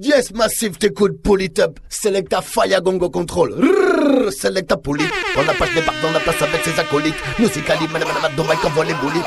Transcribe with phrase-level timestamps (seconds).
[0.00, 1.78] Yes, Massive, t'écoutes Polytop.
[1.88, 3.54] Selecta Fire Gongo Control.
[3.54, 5.04] Rrrr, Selecta Poly.
[5.36, 7.14] Quand la page débarque dans la place avec ses acolytes.
[7.38, 9.22] Musicali, madame, madame, domai, qu'on voit les boulis.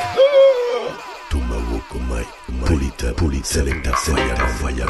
[2.66, 4.86] Pulita, Pulita, Selecta Fire, Fire.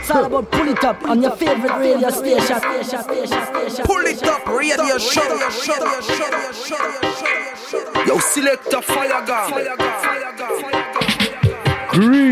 [0.00, 2.56] It's all about pull it up on your favorite radio station.
[2.60, 3.84] station, station, station.
[3.84, 5.22] Pull it up, radio show.
[8.06, 10.27] Yo, select a fire gun.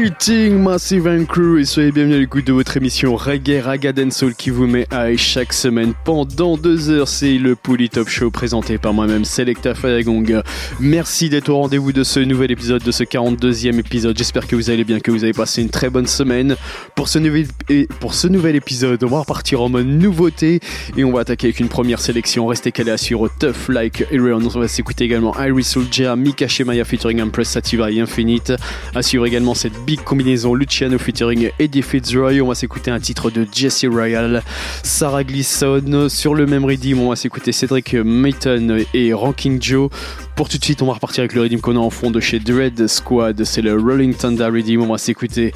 [0.07, 4.37] Greeting Massive and Crew et soyez bienvenue à l'écoute de votre émission Reggae Raga Soul
[4.37, 7.09] qui vous met à chaque semaine pendant deux heures.
[7.09, 10.43] C'est le Pouli Top Show présenté par moi-même Selecta Fayagong.
[10.79, 14.17] Merci d'être au rendez-vous de ce nouvel épisode, de ce 42e épisode.
[14.17, 16.55] J'espère que vous allez bien, que vous avez passé une très bonne semaine.
[16.95, 17.49] Pour ce nouvel,
[17.99, 20.61] pour ce nouvel épisode, on va repartir en mode nouveauté
[20.97, 22.47] et on va attaquer avec une première sélection.
[22.47, 24.43] Restez calés sur Tough Like Iron.
[24.55, 28.53] On va s'écouter également Iris Soldier, Mika Shemaya featuring Empress Sativa et Infinite.
[28.95, 32.41] Assure également cette big combinaison Luciano featuring Eddie Fitzroy.
[32.41, 34.43] On va s'écouter un titre de Jesse Royal,
[34.83, 36.09] Sarah Gleason.
[36.09, 39.91] Sur le même rythme, on va s'écouter Cedric Mayton et Ranking Joe.
[40.37, 42.21] Pour tout de suite, on va repartir avec le rythme qu'on a en fond de
[42.21, 43.43] chez Dread Squad.
[43.45, 44.83] C'est le Rolling Thunder Redeem.
[44.83, 45.55] On va s'écouter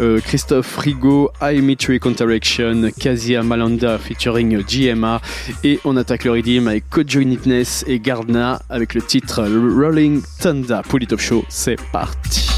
[0.00, 5.20] euh, Christophe Rigo, I Metric Counteraction, Kazia Malanda featuring GMA.
[5.64, 10.80] Et on attaque le rythme avec Kojo Nitness et Gardna avec le titre Rolling Thunder.
[11.08, 12.51] Top Show, c'est parti.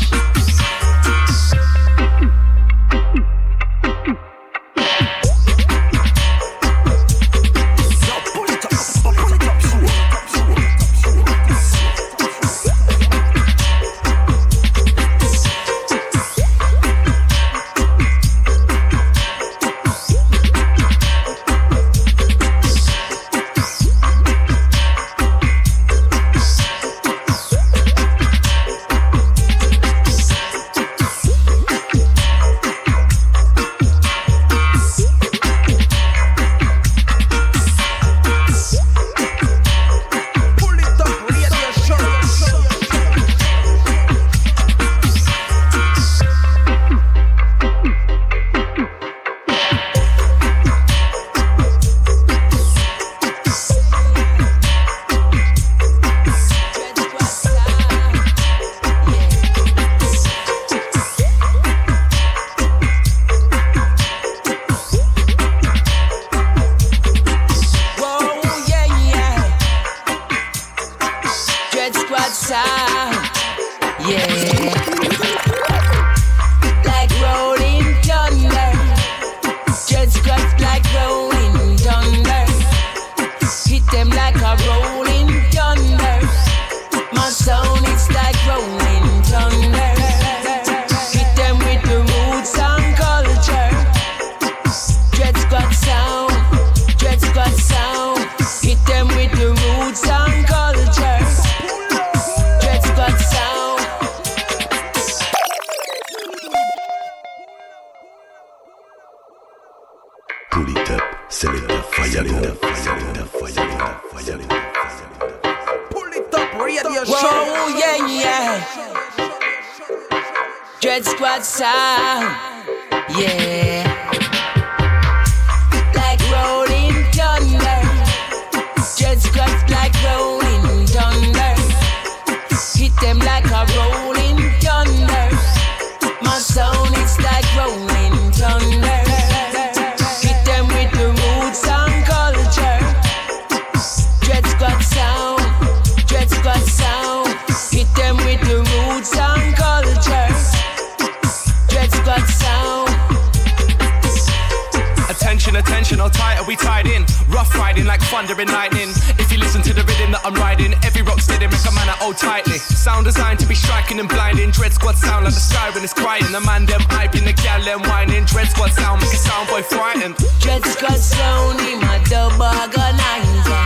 [162.05, 162.59] hold tightly.
[162.59, 164.51] Sound designed to be striking and blinding.
[164.51, 166.31] Dread squad sound like the siren is crying.
[166.33, 168.25] The man them hyping, the gal them whining.
[168.27, 170.15] Dread squad sound make a sound boy frightened.
[170.41, 173.65] Dread squad sound in my double organizer.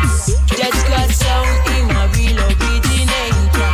[0.55, 3.73] Dread squad sound in my real originator.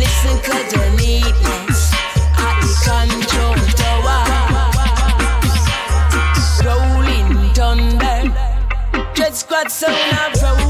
[0.00, 1.80] Listen, cause you need this.
[2.44, 4.20] At the control tower.
[6.66, 8.18] Rolling thunder.
[9.14, 10.67] Dread squad sound, I.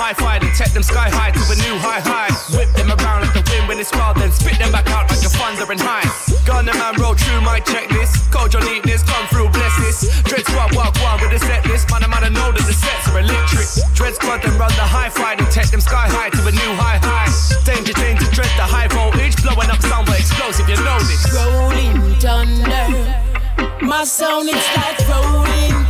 [0.00, 2.32] high five and take them sky high to a new high high.
[2.56, 5.22] Whip them around like the wind when it's wild, then spit them back out like
[5.22, 6.06] a wandering high.
[6.46, 8.32] Gunner man roll through my checklist.
[8.32, 9.98] Code your neatness, come through, bless this.
[10.24, 11.90] Dread squad walk one with a set list.
[11.90, 13.66] Man, I man, I know that the sets are electric.
[13.94, 16.72] Dread squad then run the high fi and take them sky high to a new
[16.74, 17.30] high high.
[17.62, 19.36] Danger, danger, dread the high voltage.
[19.42, 21.22] Blowing up but explosive, you know this.
[21.34, 22.19] Rolling.
[23.90, 25.89] My sound is like rolling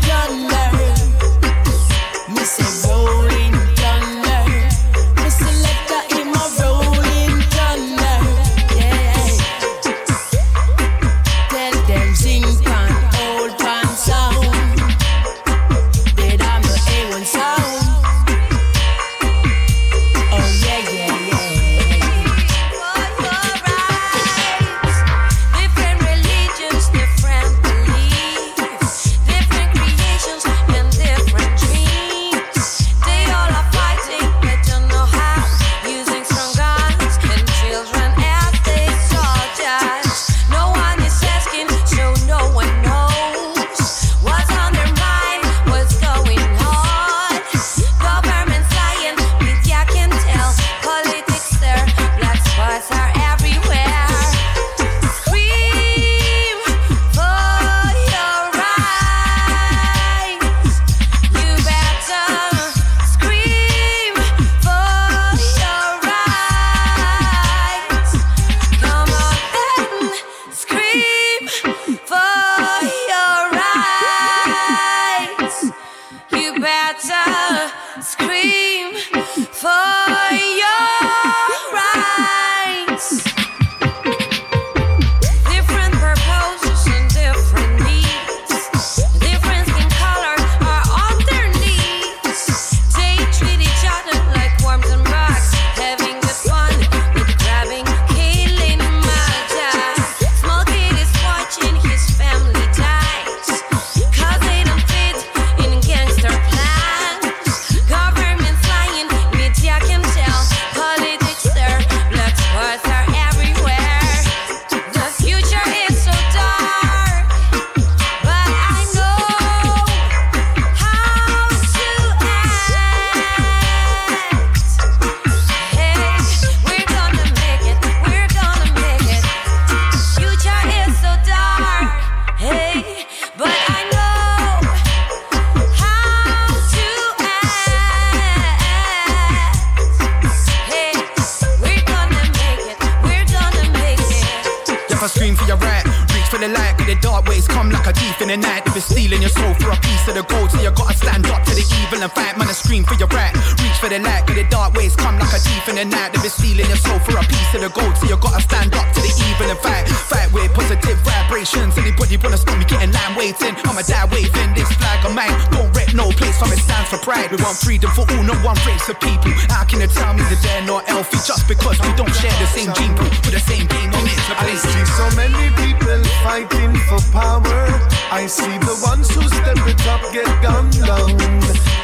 [148.37, 148.67] night.
[148.67, 151.27] If it's stealing your soul for a piece of the gold, so you gotta stand
[151.27, 152.37] up to the evil and fight.
[152.39, 153.35] Man, I scream for your right,
[153.81, 156.13] for the light, but the dark ways come like a thief in the night.
[156.13, 158.77] If it's stealing your soul for a piece of the gold, so you gotta stand
[158.77, 159.89] up to the evil and fight.
[159.89, 161.73] Fight with positive vibrations.
[161.81, 163.57] Anybody wanna stop me getting line waiting?
[163.65, 165.33] I'ma die waving this flag of mine.
[165.49, 167.33] Don't wreck no place, from it stands for pride.
[167.33, 169.33] We want freedom for all, not one race of people.
[169.49, 172.49] How can you tell me that they're not healthy just because we don't share the
[172.53, 174.21] same gene pool with the same game on it?
[174.37, 177.65] I see so many people fighting for power.
[178.13, 181.17] I see the ones who step it up get gunned down.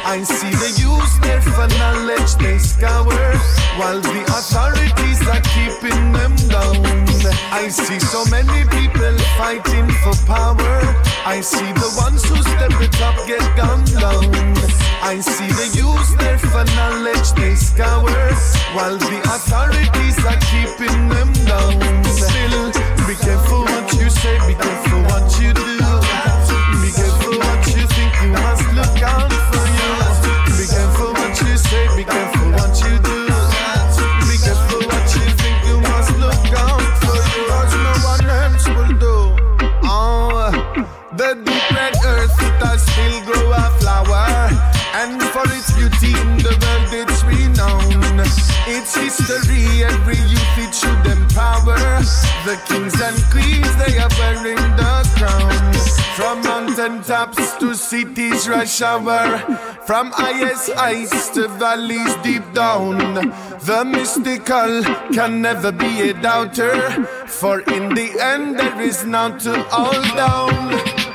[0.05, 3.31] I see they use their for knowledge they scour,
[3.79, 6.75] while the authorities are keeping them down.
[7.51, 10.79] I see so many people fighting for power.
[11.25, 14.27] I see the ones who step it up get gunned down.
[15.01, 18.11] I see they use their for knowledge they scour,
[18.75, 21.73] while the authorities are keeping them down.
[22.03, 22.71] Still,
[23.07, 25.77] be careful what you say, be careful what you do.
[26.83, 29.36] Be careful what you think, you must look out
[48.69, 51.77] It's history, every youth it should empower.
[52.45, 55.73] The kings and queens, they are wearing the crown.
[56.17, 59.37] From mountain tops to cities rush hour.
[59.85, 62.97] From highest heights to valleys deep down.
[63.69, 64.83] The mystical
[65.13, 67.05] can never be a doubter.
[67.27, 71.06] For in the end, there is none to all down.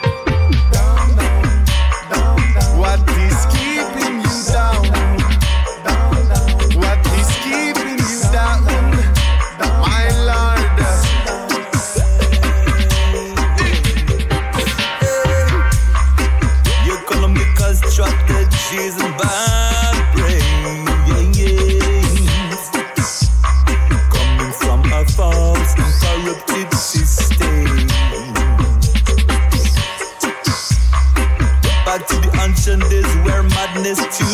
[33.96, 34.31] Madness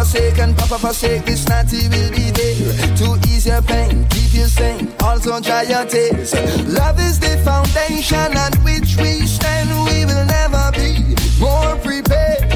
[0.00, 4.46] forsake and Papa forsake, this natty will be there to ease your pain, keep you
[4.46, 6.32] sane, also dry your tears.
[6.64, 9.68] Love is the foundation on which we stand.
[9.88, 12.48] We will never be more prepared.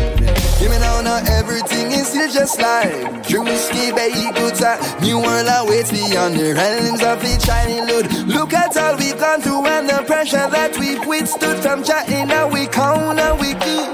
[0.59, 2.89] Give me now, now everything is still just like
[3.29, 4.81] Drewski, baby, good time.
[5.03, 8.07] New world awaits beyond the realms of the shiny load.
[8.27, 12.27] Look at all we've gone through and the pressure that we've withstood from chatting.
[12.27, 13.93] Now we count and we keep.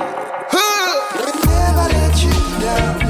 [1.51, 2.31] Never let you
[2.63, 3.10] down.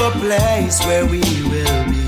[0.00, 2.00] a place where we will be.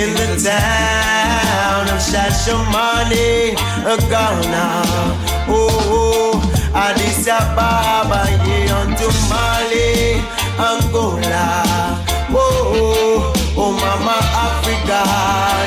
[0.00, 3.54] In the town of Shashamane,
[4.08, 4.66] Ghana.
[5.48, 6.40] Oh,
[6.74, 8.22] Addis Ababa,
[8.80, 10.22] unto Mali,
[10.56, 12.00] Angola.
[12.32, 14.16] Oh, oh, oh, Mama
[14.46, 15.00] Africa,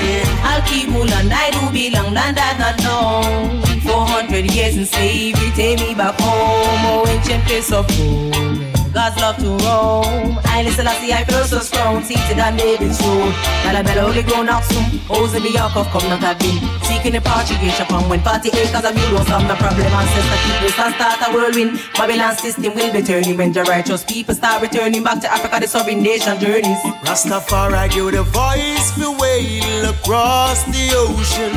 [0.08, 0.50] yeah.
[0.50, 3.62] I'll keep Mulan, I do belong, land that not known.
[3.82, 6.86] 400 years in slavery, take me back home.
[6.88, 8.83] Oh, ancient place of gold.
[8.94, 10.38] God's love to roam.
[10.46, 12.04] I listen, I see, I feel so strong.
[12.04, 13.34] Seated on David's throne.
[13.66, 15.02] Bella only grown up soon.
[15.10, 16.62] O's in the ark of come not have been.
[16.86, 19.90] Seeking the Portuguese upon when 40 acres of you some the problem.
[19.90, 21.82] Ancestor people and start a whirlwind.
[21.98, 25.60] Babylon system will be turning when the righteous people start returning back to Africa.
[25.60, 26.78] The sovereign nation journeys.
[27.02, 31.54] Rastafari give the voice for wail across the ocean.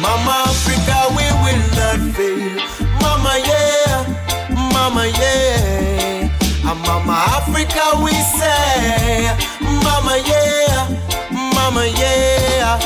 [0.00, 2.56] Mama Africa, we will not fail.
[3.04, 5.69] Mama, yeah, Mama, yeah.
[7.60, 10.88] Africa, we say, Mama, yeah,
[11.30, 12.80] Mama, yeah.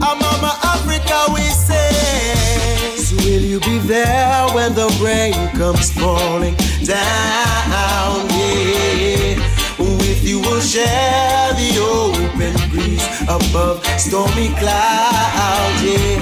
[0.00, 2.96] And Mama Africa, we say.
[2.96, 8.26] So will you be there when the rain comes falling down?
[8.30, 9.36] Yeah.
[9.78, 15.82] With you will share the open breeze above stormy clouds.
[15.84, 16.20] Yeah.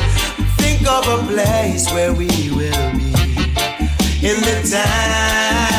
[0.57, 3.15] Think of a place where we will be
[4.27, 5.74] in the town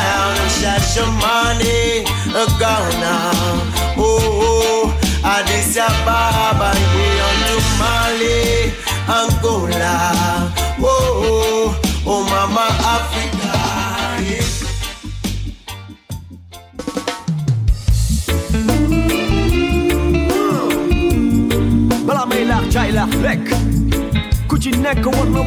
[0.56, 2.04] of Shashamane,
[2.58, 3.32] Ghana.
[3.96, 4.04] Oh,
[4.42, 6.70] oh, Addis Ababa,
[7.28, 8.72] unto Mali,
[9.08, 9.94] Angola.
[10.80, 13.52] Oh, oh, oh, Mama Africa.
[14.22, 14.46] Yeah.
[22.06, 23.40] Bala may lak jay lak lek
[24.48, 25.46] Kuchin nek ko wat me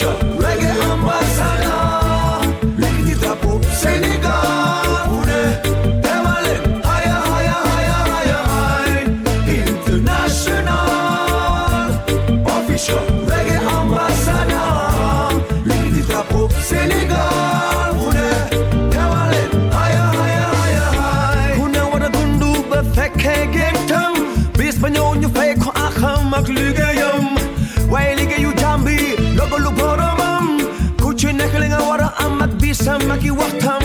[0.00, 0.37] Official
[32.86, 33.82] am ak bisam ak i waxtam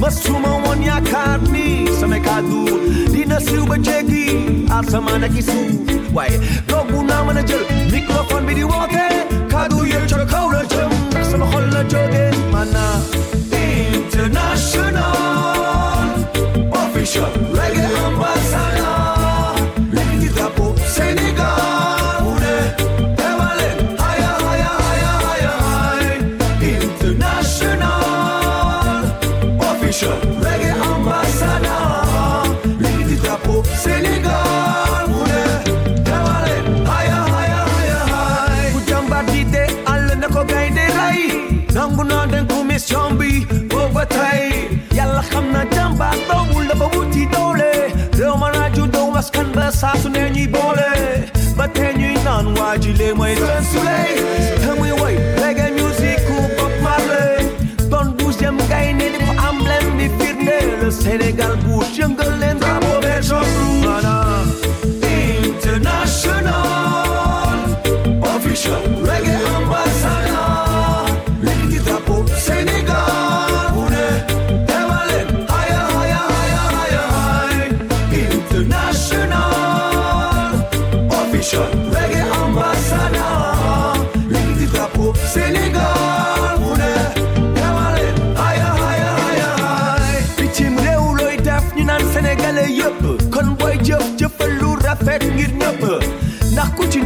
[0.00, 2.64] masuma woon yaakaar ni sama kàddu
[3.12, 8.46] dina siiw ba jéggi asamaan ak i suuf waaye doogu naa mën a jël microphone
[8.46, 9.06] bi di woote
[9.52, 10.90] kàddu yëpp ca kaw jëm
[11.30, 12.84] sama xol jóge mana
[13.62, 15.06] international
[16.82, 17.51] official
[47.32, 47.72] doole
[48.18, 50.90] réew ma naa juddoo askan ba saa su ne ñuy boole
[51.56, 54.10] ba tey ñuy naan waa ji lee mooy seen suley
[54.62, 56.36] te muy woy reggae music ku
[56.82, 57.36] Marley.
[57.90, 63.22] Doon douzième gaynde di ko emblème di firnde le Sénégal bu yëngal leen drapeau vert
[63.22, 64.46] jaune rouge maanaam
[65.60, 67.58] international
[68.34, 68.82] official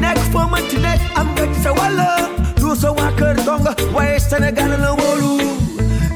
[0.06, 2.00] nekk foo mën ci nekk am nga ci sa wàll
[2.60, 5.32] du sa waa kër dong waaye Sénégal la wóolu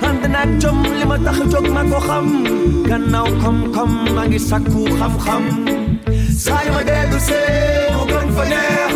[0.09, 2.27] ànd naag jom li ma tax a jóg ma ko xam
[2.89, 5.45] gannaaw kom-kom maa ngi sakku xam-xam
[6.45, 8.93] saa yu ma dellu see mu gën fa neex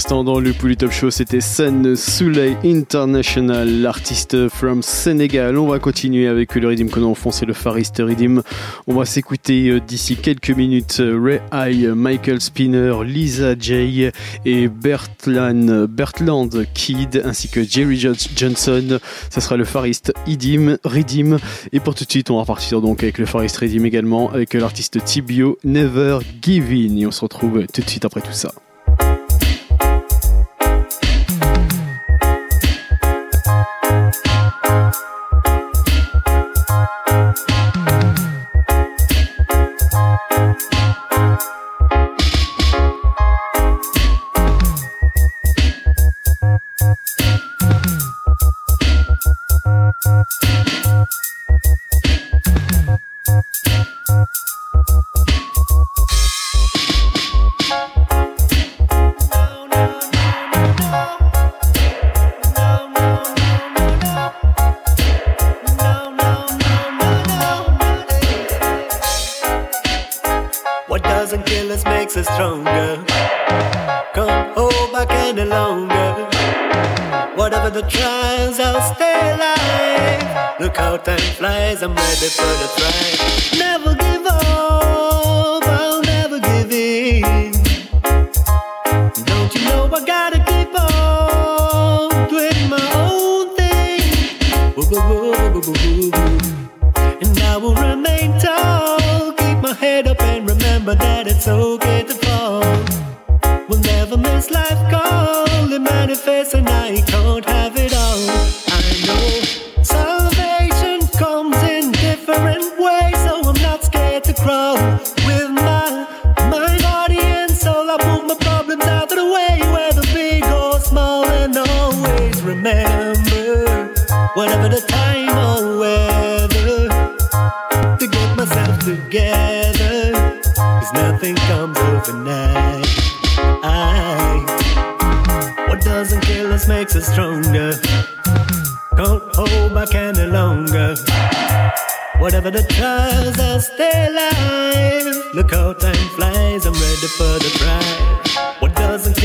[0.00, 5.58] l'instant dans le Pouli Top Show, c'était Sen Souley International, l'artiste from Sénégal.
[5.58, 8.40] On va continuer avec le rythme qu'on a enfoncé, le Farist Rhythm.
[8.86, 14.08] On va s'écouter euh, d'ici quelques minutes euh, Ray High, Michael Spinner, Lisa J
[14.46, 19.00] et Bertland, Bertland Kid ainsi que Jerry Jo- Johnson.
[19.28, 21.36] Ça sera le Farist Idim, Rhythm.
[21.74, 24.54] Et pour tout de suite, on va repartir donc avec le Farist Rhythm également avec
[24.54, 26.96] l'artiste Tibio Never Give In.
[26.96, 28.50] Et on se retrouve tout de suite après tout ça.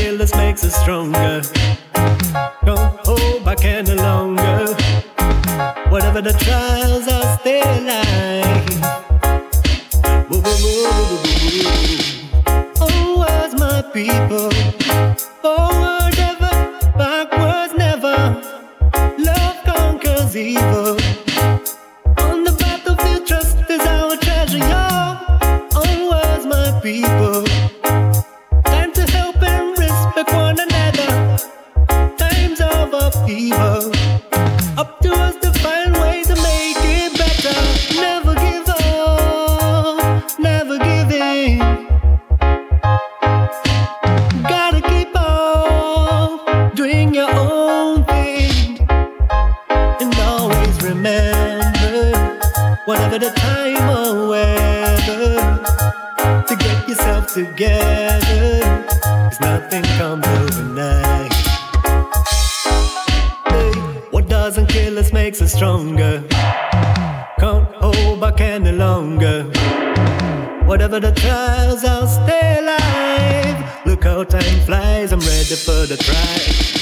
[0.06, 1.42] fearless makes us stronger.
[2.64, 4.66] Don't hold back any longer.
[5.90, 8.68] Whatever the trials are, stay alive.
[10.30, 11.22] Oh, oh,
[12.46, 14.50] oh, oh, as my people,
[15.42, 16.54] forward ever,
[17.00, 18.16] backwards never.
[19.18, 20.96] Love conquers evil.
[22.26, 24.60] On the battlefield, trust is our treasure.
[24.62, 27.45] oh, oh, as my people.
[75.86, 76.75] the track.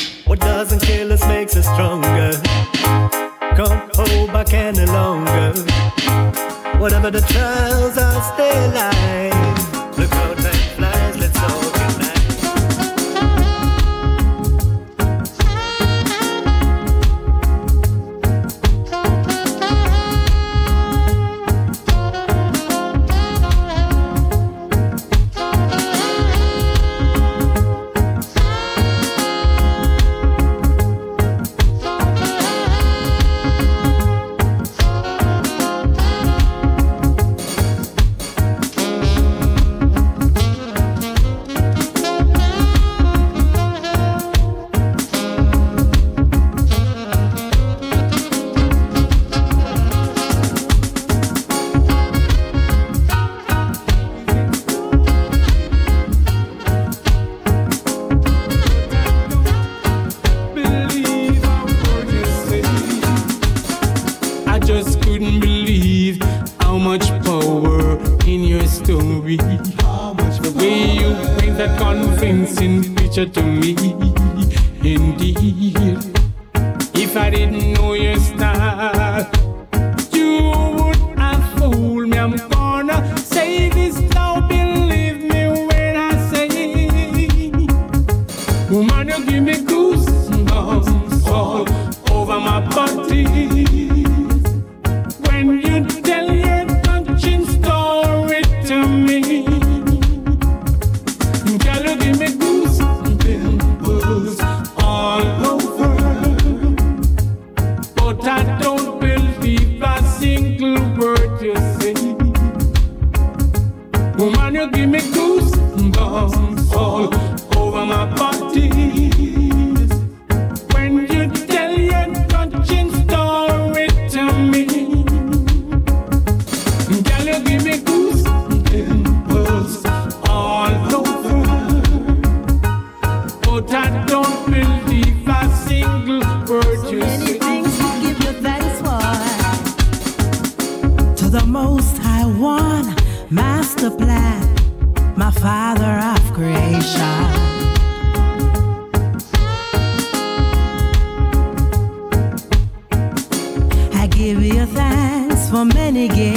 [155.96, 156.33] Again.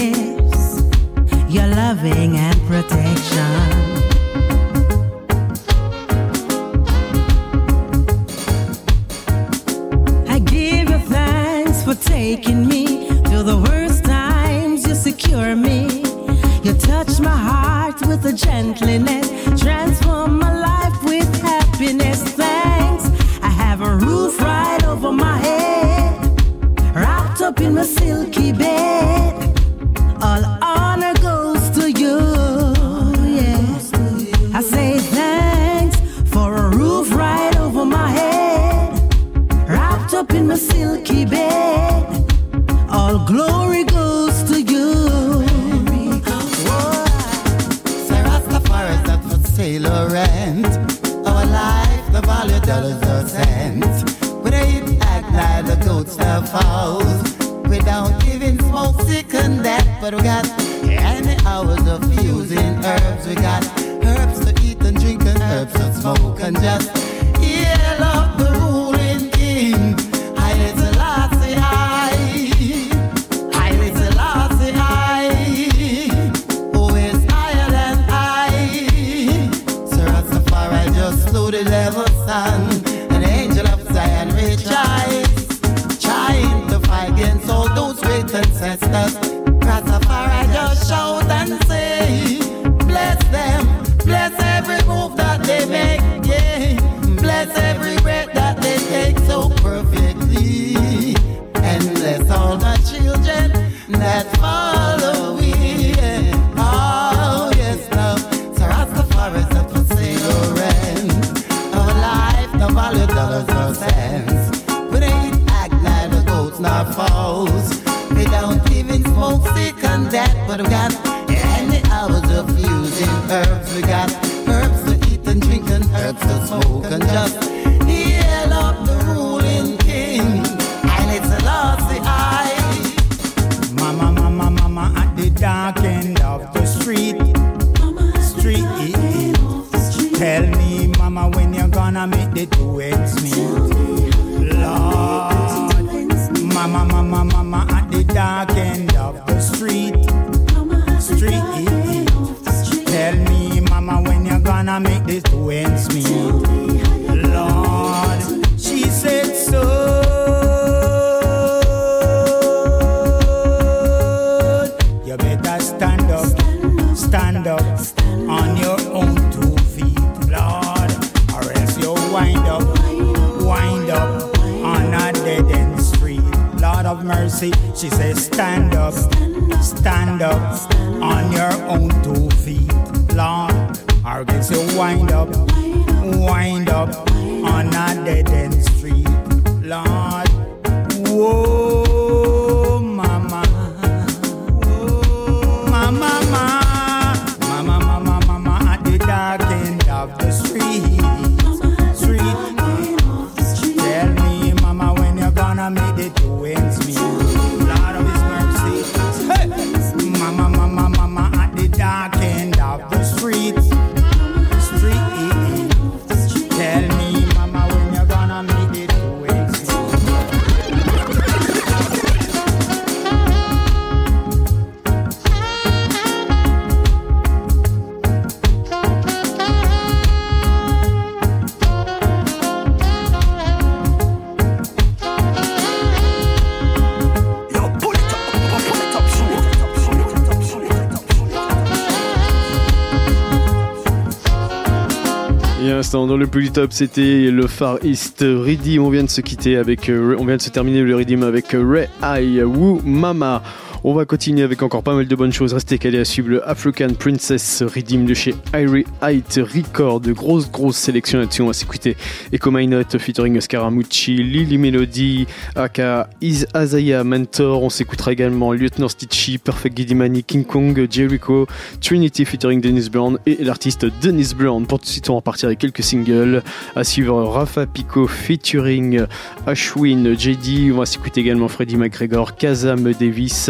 [245.92, 248.82] dans le plus top, c'était le Far East Redeem.
[248.82, 251.54] On vient de se quitter avec, euh, on vient de se terminer le Redeem avec
[251.54, 253.42] euh, Ray I Woo Mama.
[253.90, 255.54] On va continuer avec encore pas mal de bonnes choses.
[255.54, 260.02] Restez calés à suivre le African Princess Redeem de chez Irie Height Record.
[260.02, 261.42] De grosses, grosses sélections là-dessus.
[261.42, 261.96] On va s'écouter
[262.34, 265.26] Echo My Note featuring Scaramucci, Lily Melody,
[265.56, 267.64] Aka, Is Azaya Mentor.
[267.64, 271.48] On s'écoutera également Lieutenant Stitchy, Perfect Guidimani, King Kong, Jericho,
[271.80, 274.68] Trinity featuring Dennis Brown et l'artiste Dennis Brown.
[274.68, 276.44] Pour tout de suite, on va partir avec quelques singles.
[276.76, 279.06] À suivre Rafa Pico featuring
[279.46, 280.74] Ashwin, JD.
[280.74, 283.50] On va s'écouter également Freddy McGregor, Kazam Davis.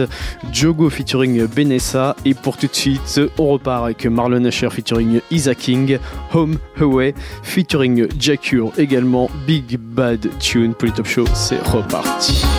[0.52, 2.16] Jogo featuring Benessa.
[2.26, 6.00] Et pour tout de suite, on repart avec Marlon Asher featuring Isa King,
[6.34, 7.14] Home Away
[7.44, 10.74] featuring Jacure également, Big Bad Tune.
[10.74, 12.57] Pour show, c'est reparti.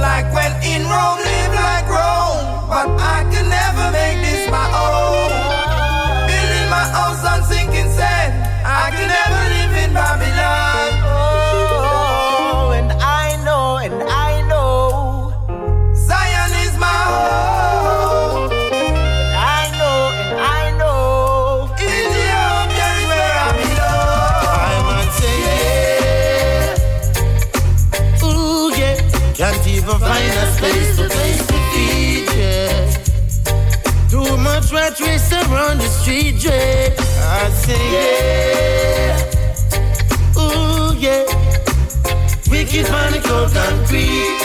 [0.00, 3.49] Like when in Rome, live like Rome, but I can
[34.90, 36.94] rat race around the street, yeah.
[37.22, 39.18] I say yeah.
[40.38, 41.24] Ooh yeah.
[42.50, 44.40] Wicked panic on concrete.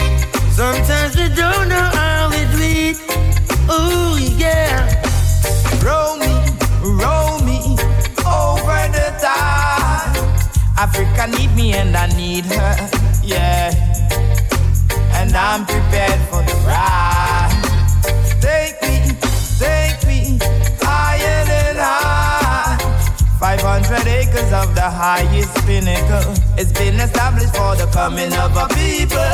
[0.52, 2.96] Sometimes we don't know how it read.
[3.72, 4.88] Ooh yeah.
[5.84, 6.34] Roll me,
[6.82, 7.60] roll me
[8.26, 10.18] over the tide.
[10.78, 12.90] Africa need me and I need her,
[13.24, 13.74] yeah.
[15.14, 17.35] And I'm prepared for the ride.
[23.96, 26.34] 500 acres of the highest pinnacle.
[26.58, 29.32] It's been established for the coming of a people.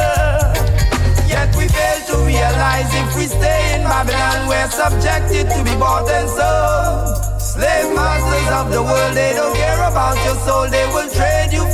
[1.26, 6.10] Yet we fail to realize if we stay in Babylon, we're subjected to be bought
[6.10, 7.42] and sold.
[7.42, 11.31] Slave masters of the world, they don't care about your soul, they will trade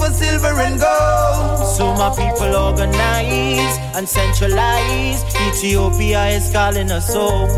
[0.08, 1.68] for silver and gold.
[1.76, 5.24] So my people organize and centralize.
[5.47, 7.49] Ethiopia is calling us home.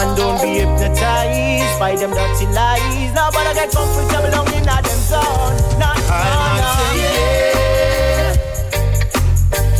[0.00, 3.12] And don't be hypnotized by them dirty lies.
[3.14, 5.56] Nobody get comfortable down in them zone.
[5.78, 5.98] Not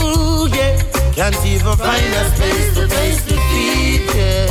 [0.02, 0.76] Ooh yeah.
[1.12, 4.48] Can't even find a space to place the feet, yeah.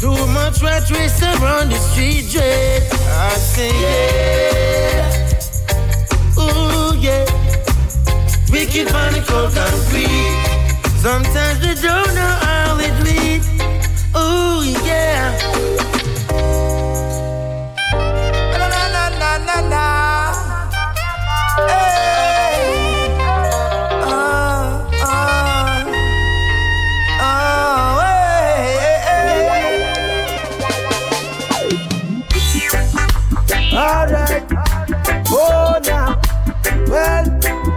[0.00, 2.80] Too much rat race around the street, yeah.
[3.08, 5.21] I say yeah.
[7.00, 7.24] Yeah.
[8.50, 10.38] Wicked panic on concrete.
[10.98, 13.42] Sometimes we don't know how it lead.
[14.16, 15.32] Ooh yeah.
[18.58, 19.84] Na na na na na na.
[21.68, 22.11] Hey.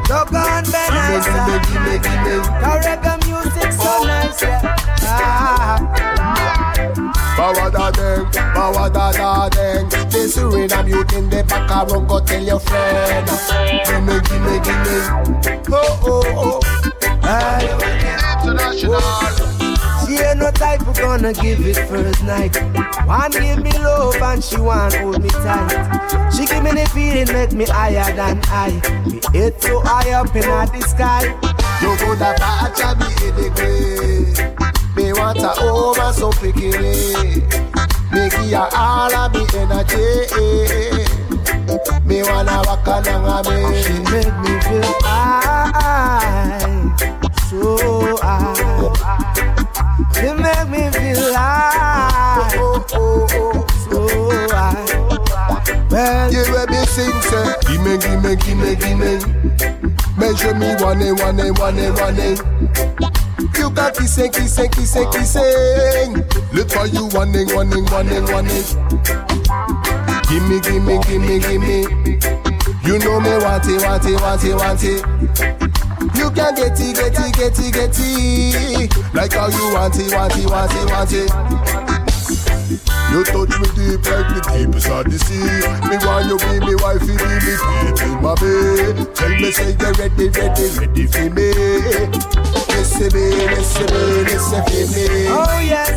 [0.08, 1.34] Dog on Ben Isa.
[2.62, 4.76] The reggae music so nice, yeah.
[5.03, 5.80] Ah.
[7.38, 8.26] Bawa da deng,
[8.56, 9.89] bawa da da deng.
[10.12, 13.28] This Suriname youth in the back a run, go tell your friend.
[13.86, 14.95] Gimme, gimme, gimme.
[15.72, 16.60] Oh, oh, oh.
[17.24, 17.68] Aye.
[18.43, 19.55] International.
[20.18, 22.55] Ain't no type who gonna give it first night.
[23.05, 26.32] One give me love and she want hold me tight.
[26.34, 28.72] She give me the feeling make me higher than I.
[29.05, 31.26] Me head so high up in the sky.
[31.82, 34.38] You go da patcha me in the grave.
[34.95, 37.43] Me want a over so pickily.
[38.11, 40.28] Me give ya all of me energy.
[42.05, 43.84] Me wanna walk along me.
[43.84, 46.59] She make me feel high,
[47.49, 49.55] so high.
[50.16, 52.86] She make me feel high, so
[54.49, 54.86] high.
[55.91, 59.13] Well, You will be sing say, gimme, gimme, gimme, gimme.
[60.18, 62.20] Measure me one one one one.
[63.57, 66.13] You got kissing, kissing, kissing, kissing.
[66.53, 68.47] Look for you one one one one.
[70.30, 71.80] Gimme, gimme, gimme, gimme.
[72.86, 75.85] You know me want it, want it, want it, want it.
[76.18, 79.13] You can get it, get it, get it, get it.
[79.13, 81.30] Like how you want it, want it, want it, want it.
[83.11, 85.39] You touch me deep like the deepest of the sea.
[85.88, 88.97] Me want you be me wifey, be me sweetie, my babe.
[89.13, 91.47] Tell me say you ready, ready, ready for me.
[92.76, 95.05] Listen me, listen me, listen for me.
[95.30, 95.91] Oh yes,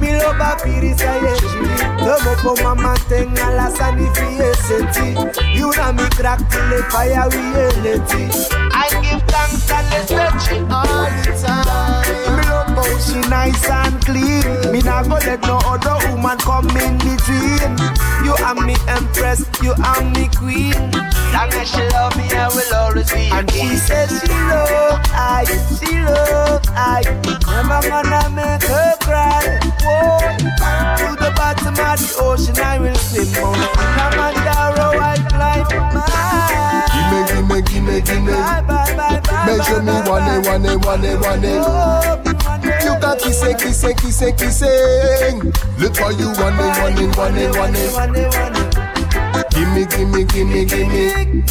[0.00, 1.60] mi loba pirisa yeji
[1.98, 5.14] Tomo po mama tenga la sanifie senti.
[5.58, 8.24] You na mi crack till the fire we eleti
[8.72, 14.72] I give thanks and you all the time Me she nice and clean.
[14.72, 17.76] Me nah go let no other woman come in between.
[18.24, 21.10] You are me empress, you are me queen.
[21.32, 25.44] Long as she love me, I will always be And she says she love I,
[25.78, 27.02] she love I.
[27.46, 29.60] Never gonna make her cry?
[29.82, 30.18] Whoa,
[30.98, 37.62] to the bottom of the ocean I will swim Kilimanjaro I climb Bye Gimme, gimme,
[37.62, 38.32] gimme, gimme.
[38.32, 42.29] Bye, bye, bye, bye Measure me one day, one day, one
[42.90, 45.38] You got kissing, kissing, kissing, kissing.
[45.78, 47.50] Look for you one day, one day, one day,
[47.92, 48.30] one day.
[49.50, 51.44] Gimme, gimme, gimme, gimme.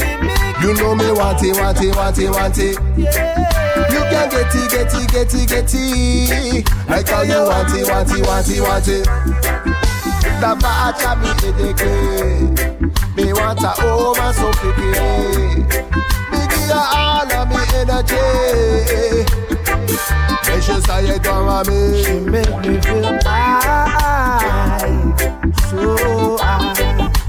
[0.61, 2.75] You know me want it, want it, want it, want it.
[2.97, 6.69] You can get it, get it, get it, get it.
[6.89, 9.05] Like how you want it, want it, want it, want it.
[10.41, 11.85] The bacha me headache.
[13.15, 14.91] Me want a home and so picky.
[16.31, 19.58] Me give you all of me energy.
[20.47, 21.79] Make sure say you don't me.
[22.03, 24.79] She make me feel high,
[25.69, 26.73] so high.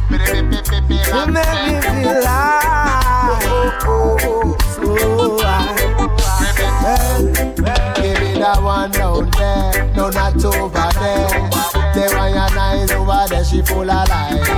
[0.09, 0.99] She make me
[1.81, 3.79] feel high,
[4.69, 4.85] so
[5.43, 5.77] high.
[7.97, 11.51] Give me that one down there, no not over there.
[11.93, 14.49] The one your nice over there, she full of lies.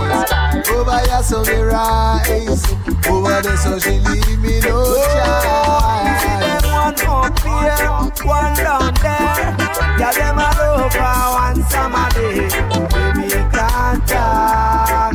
[0.71, 2.65] Over here so me rise,
[3.09, 6.52] over there so she leave me no choice.
[6.83, 9.55] One up here, one down there.
[10.01, 12.51] Yeah, them all over one summer day.
[12.91, 15.15] Baby, can't talk.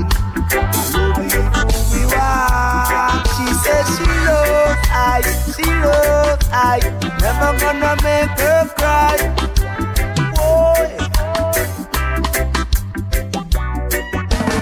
[0.93, 3.27] Who we want.
[3.35, 6.79] She says she loves I, she loves I.
[7.19, 9.17] Never gonna make her cry.
[10.37, 10.87] Boy.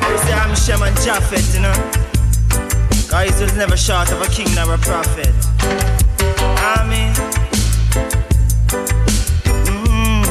[0.10, 1.78] You say I'm Shaman Japhet, you know.
[3.12, 6.05] Guys was never short of a king nor a prophet.
[6.66, 7.14] Amen.
[9.70, 10.26] Mm.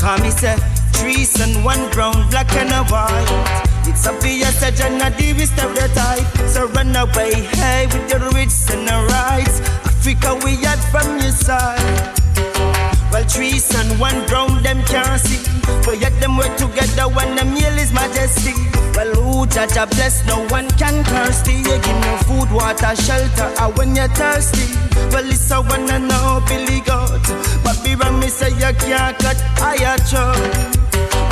[0.00, 0.56] Call me say
[0.94, 3.66] trees and one brown, black and a white.
[3.86, 6.26] It's obvious that you're not the best of the type.
[6.48, 9.60] So run away, hey, with your rich and the rights.
[9.86, 12.75] Africa, we had from your side.
[13.16, 15.40] Well, trees and one brown, them can't see.
[15.86, 18.52] But yet them work together when the meal is majesty.
[18.92, 21.64] Well, who judge a bless, no one can curse thee.
[21.64, 24.68] You give no food, water, shelter, or when you're thirsty.
[25.16, 27.24] Well, it's a one and no Billy God.
[27.64, 30.36] But be wrong, me say you can't cut higher chop.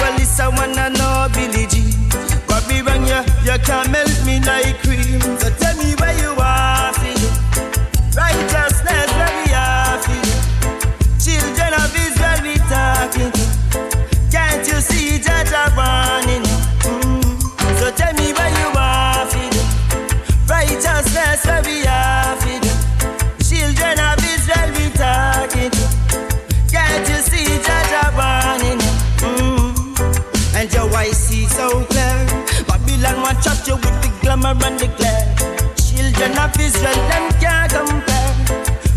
[0.01, 1.85] Well, it's a one and no Billy G.
[2.49, 5.04] But be wrong, you, you can't melt me like cream.
[34.55, 35.35] With and the glare.
[35.77, 38.35] Children of Israel them can't compare.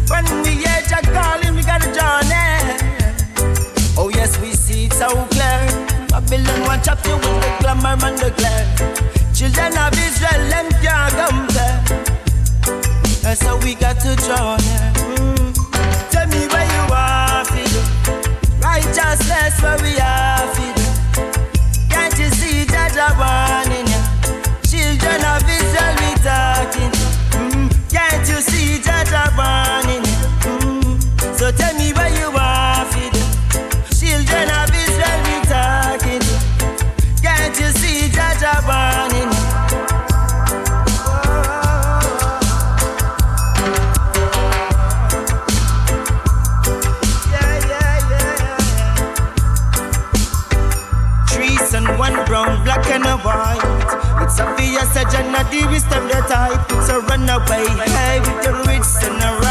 [0.10, 2.78] When we hear Jah calling, we gotta journey.
[3.98, 5.60] Oh yes, we see it so clear.
[6.10, 8.66] Babylon want chop you with the glamour and the glare.
[9.34, 11.78] Children of Israel, them can't compare.
[13.26, 14.67] And so we got to join
[57.18, 59.47] run away, hey, with your rich and the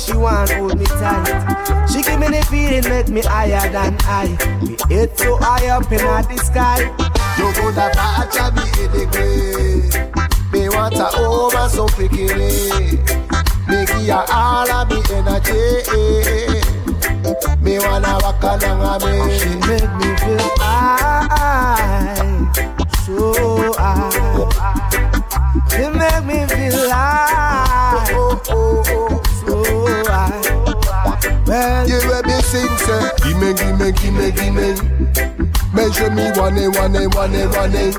[0.00, 1.88] she want hold me tight.
[1.90, 4.28] She give me the feeling make me higher than I.
[4.64, 6.80] Me head so high up in the sky.
[7.38, 7.88] You go da
[8.80, 9.92] in the grave.
[10.52, 12.28] Me want a over so quickly.
[13.68, 15.60] Me give her all of me energy.
[17.62, 19.38] Me wanna walk along me.
[19.38, 20.99] She make me feel high,
[33.70, 34.74] gimme, gimme, gimme.
[35.72, 37.92] Measure me one day, one day, one day, one day.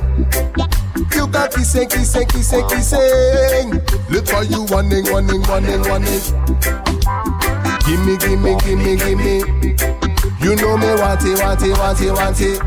[1.16, 3.72] You got kissing, kissing, kissing, kissing.
[4.10, 6.20] Look for you one day, one day, one day, one day.
[7.86, 9.42] Gimme, gimme, gimme, gimme.
[10.42, 12.60] You know me want it, want it, want it, want it.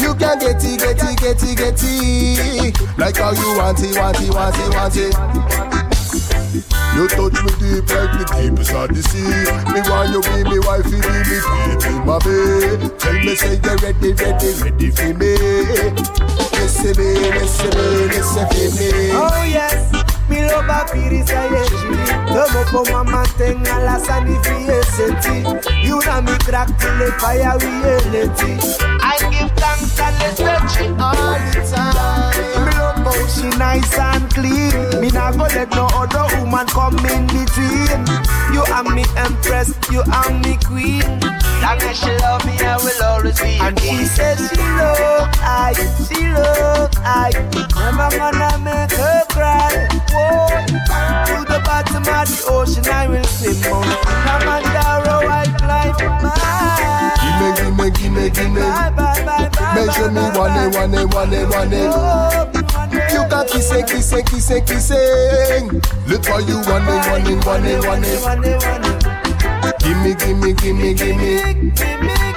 [0.00, 2.98] You can get it, get it, get it, get it.
[2.98, 5.27] Like how you want it, want it, want it, want it.
[6.98, 9.22] You touch me deep like the deepest of the sea.
[9.70, 12.90] Me want you be me wife, be me baby, my baby.
[12.98, 15.38] Tell me say you ready, ready, ready for me.
[16.58, 18.90] Listen me, listen me, listen for me.
[19.14, 19.78] Oh yes,
[20.28, 21.86] mi lo papiri sa yeji
[22.34, 25.46] Tomo po mama tenga la sanifiye senti
[25.86, 28.58] You na mi crack till the fire we eleti
[29.00, 29.97] I give thanks
[38.78, 41.02] are me empress, you are me queen.
[41.62, 45.74] Long as she love me, I will always be And she says she love I,
[46.06, 47.30] she love I.
[47.74, 49.88] Never gonna make her cry?
[50.14, 50.66] Whoa,
[51.26, 57.90] to the bottom of the ocean I will swim Mount Kilimanjaro I climb Bye Gimme,
[57.90, 58.60] gimme, gimme, gimme.
[58.60, 61.70] Bye, bye, bye, bye Measure me one day, one day, one day, one
[62.52, 62.57] day.
[63.18, 65.68] You got kissing, kissing, kissing, kissing.
[66.06, 68.58] Look for you one day, one day, one day, one day.
[69.80, 71.72] Gimme, gimme, gimme, gimme.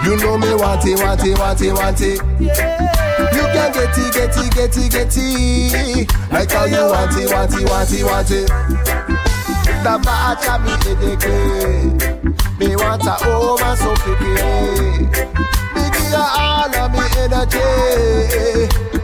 [0.03, 2.17] You know me want it, want it, want it, want it.
[2.39, 6.09] You can get it, get it, get it, get it.
[6.31, 8.47] Like how you want it, want it, want it, want it.
[9.83, 12.57] The bacha me edeke.
[12.57, 14.33] Me want a home and so picky.
[15.75, 19.00] Me give you all of me energy.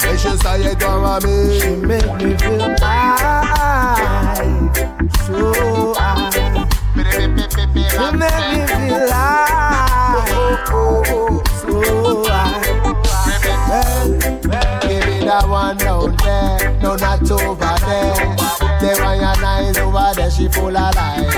[0.00, 1.58] Precious how you done me.
[1.60, 3.96] She make me feel alive,
[5.26, 6.30] so high.
[6.94, 7.44] She make me
[8.66, 10.24] feel high,
[11.46, 12.60] so high.
[14.82, 18.14] Give me that one down there, no not over there.
[18.80, 21.34] The one your nice over there, she full of lies.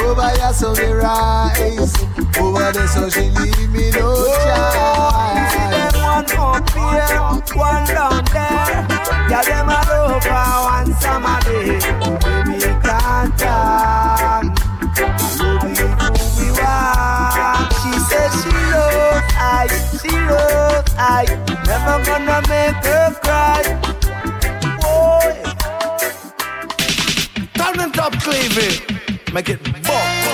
[0.00, 1.94] Over here so me rise,
[2.38, 5.99] over there so she leave me no choice.
[6.20, 8.86] One up here, one down there.
[9.30, 11.80] Yeah, them all over one summer day.
[12.44, 14.44] Baby, can't talk.
[15.40, 17.72] Who we want.
[17.80, 19.66] She says she love I,
[20.02, 21.24] she love I.
[21.64, 23.62] Never gonna make her cry.
[24.82, 25.36] Boy.
[27.54, 28.68] Turn it up, Cleavy.
[29.32, 30.29] Make it bump.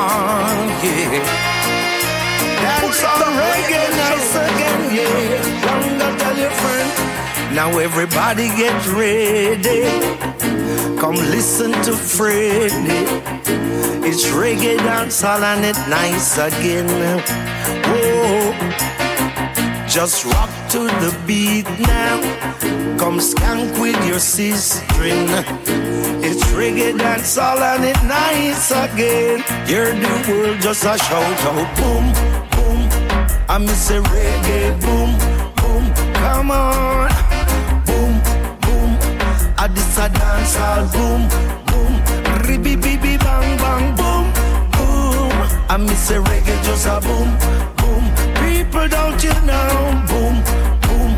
[0.00, 1.60] Uh-uh, yeah.
[2.62, 5.66] Dance on reggae nice again, yeah.
[5.66, 6.90] Younger, tell your friend.
[7.54, 9.82] Now everybody get ready.
[10.98, 13.04] Come listen to Freddy.
[14.08, 16.88] It's reggae dancehall and it nice again.
[17.84, 18.89] Whoa.
[19.90, 22.20] Just rock to the beat now.
[22.96, 24.84] Come skank with your sister.
[26.22, 29.42] It's reggae dancehall and it nice again.
[29.66, 32.06] Hear the world just a shout out boom,
[32.54, 32.80] boom.
[33.48, 35.10] I miss a reggae boom,
[35.58, 35.84] boom.
[36.14, 37.10] Come on,
[37.84, 38.14] boom,
[38.62, 38.90] boom.
[39.58, 41.26] I this a dancehall boom,
[41.66, 42.46] boom.
[42.46, 44.24] Ribby bibby bang bang boom,
[44.70, 45.32] boom.
[45.68, 47.69] I miss a reggae just a boom.
[48.80, 50.36] People don't you know, boom,
[50.80, 51.10] boom.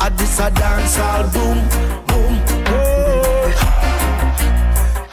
[0.00, 1.58] I this a dancehall boom,
[2.08, 2.34] boom.
[2.68, 3.50] Whoa.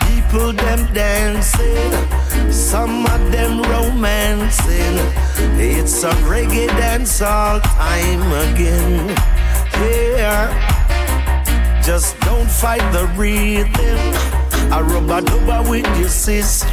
[0.05, 4.97] People them dancing, some of them romancing.
[5.57, 9.07] It's a reggae dancehall time again.
[9.79, 10.51] Yeah.
[11.81, 14.36] Just don't fight the rhythm.
[14.71, 16.67] I rub a with your sister.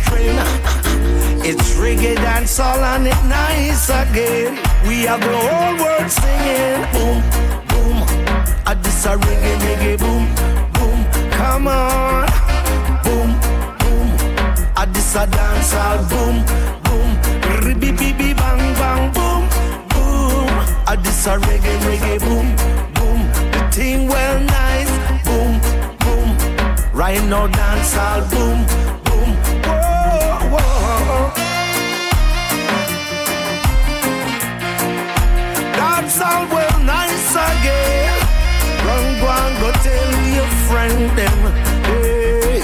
[1.47, 4.57] It's reggae dance all and it nice again.
[4.89, 6.80] We have the whole world singing.
[6.95, 7.20] Boom,
[7.68, 7.97] boom.
[8.66, 10.24] I this a reggae, reggae, boom,
[10.72, 11.30] boom.
[11.32, 12.26] Come on.
[13.05, 13.30] Boom,
[13.80, 14.09] boom.
[14.74, 16.37] I this a dance all boom,
[16.85, 17.11] boom.
[17.64, 19.43] Ribby, bibby, bang, bang, boom,
[19.93, 20.49] boom.
[20.87, 22.47] I this a reggae, reggae, boom,
[22.95, 23.20] boom.
[23.53, 24.93] The thing well nice.
[26.95, 28.64] Right now dance all boom,
[29.03, 29.30] boom.
[29.66, 31.32] Whoa, whoa.
[35.74, 38.14] Dance all well nice again.
[38.86, 41.40] Run, go and go tell your friend them.
[41.82, 42.62] Hey.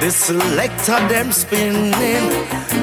[0.00, 1.92] The selector them spinning.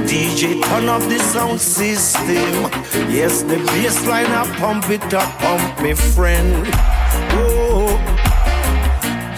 [0.06, 2.70] DJ turn up the sound system.
[3.10, 6.68] Yes, the bass line I pump it up, pump me friend.
[6.68, 7.69] Whoa.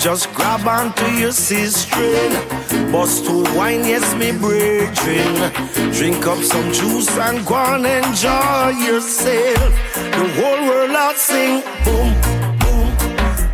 [0.01, 2.27] Just grab onto your sister.
[2.91, 5.53] Bust to wine, yes, me brethren.
[5.93, 9.71] Drink up some juice and go and enjoy yourself.
[9.93, 12.09] The whole world out sing boom,
[12.61, 12.87] boom.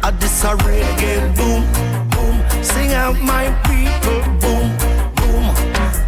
[0.02, 1.68] I this a reggae boom,
[2.12, 2.64] boom.
[2.64, 4.72] Sing out my people boom,
[5.18, 5.52] boom.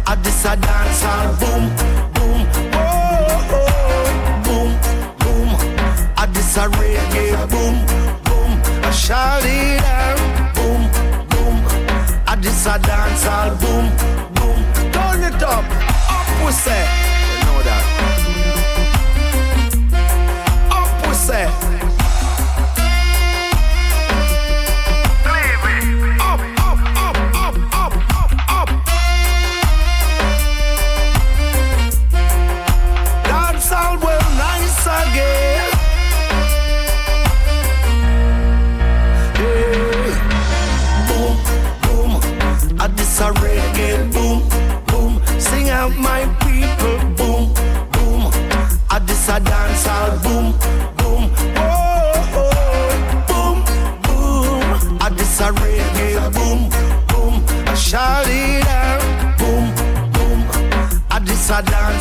[0.06, 1.02] I this a dance
[1.38, 1.68] boom,
[2.16, 2.40] boom.
[2.72, 4.70] Oh, oh, boom,
[5.20, 5.48] boom.
[6.16, 7.74] I this a reggae boom,
[8.24, 8.82] boom.
[8.82, 10.09] I shout it out
[13.30, 13.86] a dance hall boom,
[14.34, 14.92] boom.
[14.92, 15.64] Turn it up,
[16.10, 16.84] up we say.
[17.38, 18.09] You know that.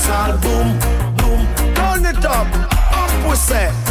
[0.10, 0.80] All boom,
[1.18, 1.42] boom.
[1.76, 2.48] Turn it up,
[2.94, 3.89] up we say.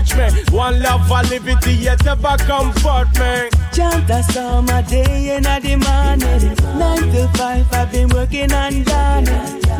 [0.00, 0.56] Perch me.
[0.56, 3.50] One love for liberty, yet ever comfort me.
[3.72, 6.78] Chant a psalm a day in a the morning.
[6.78, 9.24] Nine to five, I've been working and done.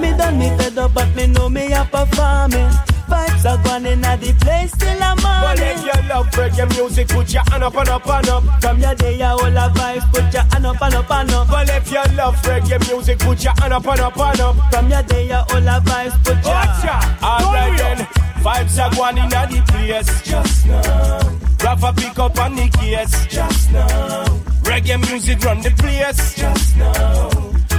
[0.00, 2.70] Me done me fed up, but me know me a performing.
[3.08, 5.64] Vibes are going in the place till I'm But morning.
[5.64, 8.44] if you love reggae music, put your hand up and up and up.
[8.60, 11.48] From your day, you all a vibes, put your hand up and up and up.
[11.50, 14.72] But if you love reggae music, put your hand up and up and up.
[14.72, 17.22] From your day, you all a vibes, put your Watcha!
[17.22, 20.22] Alright then, vibes are going in the place.
[20.22, 21.20] Just now.
[21.64, 23.26] Rafa pick up on the case.
[23.26, 24.24] Just now.
[24.62, 26.34] Reggae music run the place.
[26.34, 27.30] Just now.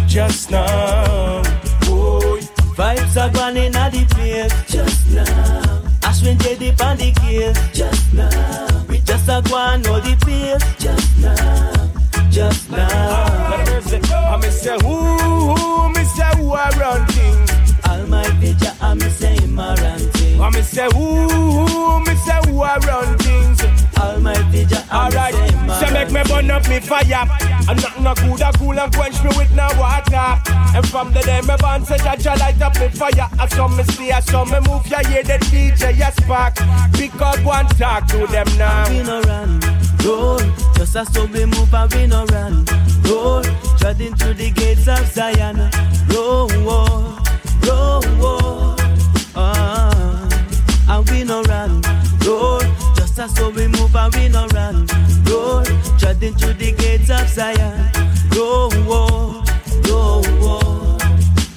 [0.07, 1.41] Just now.
[1.85, 2.41] Boy.
[2.75, 5.81] Vibes are going in the place just now.
[6.01, 8.85] Ashwin Jedi on the case just now.
[8.87, 11.80] We just a go and know the pace just now.
[26.71, 27.27] Me fire.
[27.67, 30.39] And nothing no cool, a cool and quench me with no water.
[30.75, 33.27] And from the day me born, say Jah light up me fire.
[33.39, 36.55] I saw me stay, I saw me move, yeah, hear the DJ, yes, spark.
[36.93, 38.89] Pick up one talk to them now.
[38.89, 39.59] We no run,
[40.05, 40.39] roll.
[40.75, 42.65] Just as so we move and we no run,
[43.03, 43.43] roll.
[43.79, 45.57] Treading through the gates of Zion,
[46.09, 47.17] roll, roll,
[47.67, 48.75] roll, roll.
[49.35, 50.29] Ah,
[50.89, 51.81] and we no run,
[52.25, 52.61] roll
[53.11, 54.87] faster, so we move and we no run.
[55.25, 55.63] Roll,
[55.97, 57.89] treading to the gates of Zion.
[58.29, 59.43] Go, go,
[59.83, 60.59] go, go.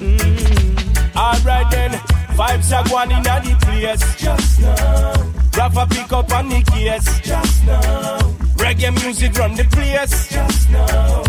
[0.01, 0.18] Mm.
[0.18, 1.18] Mm-hmm.
[1.18, 1.90] Alright then,
[2.36, 4.16] vibes are going in the place.
[4.16, 5.14] Just now.
[5.56, 7.20] Rafa pick up on the case.
[7.20, 8.18] Just now.
[8.56, 10.28] Reggae music run the place.
[10.28, 11.22] Just now.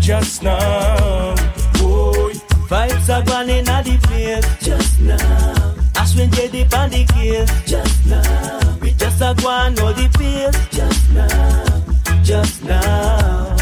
[0.00, 1.34] Just now.
[1.78, 2.32] Boy.
[2.68, 4.64] Vibes are going in the place.
[4.64, 5.74] Just now.
[5.94, 7.70] Ashwin JD on the case.
[7.70, 8.64] Just now.
[9.16, 10.56] That's a one, all the fears.
[10.70, 13.53] Just now, just now.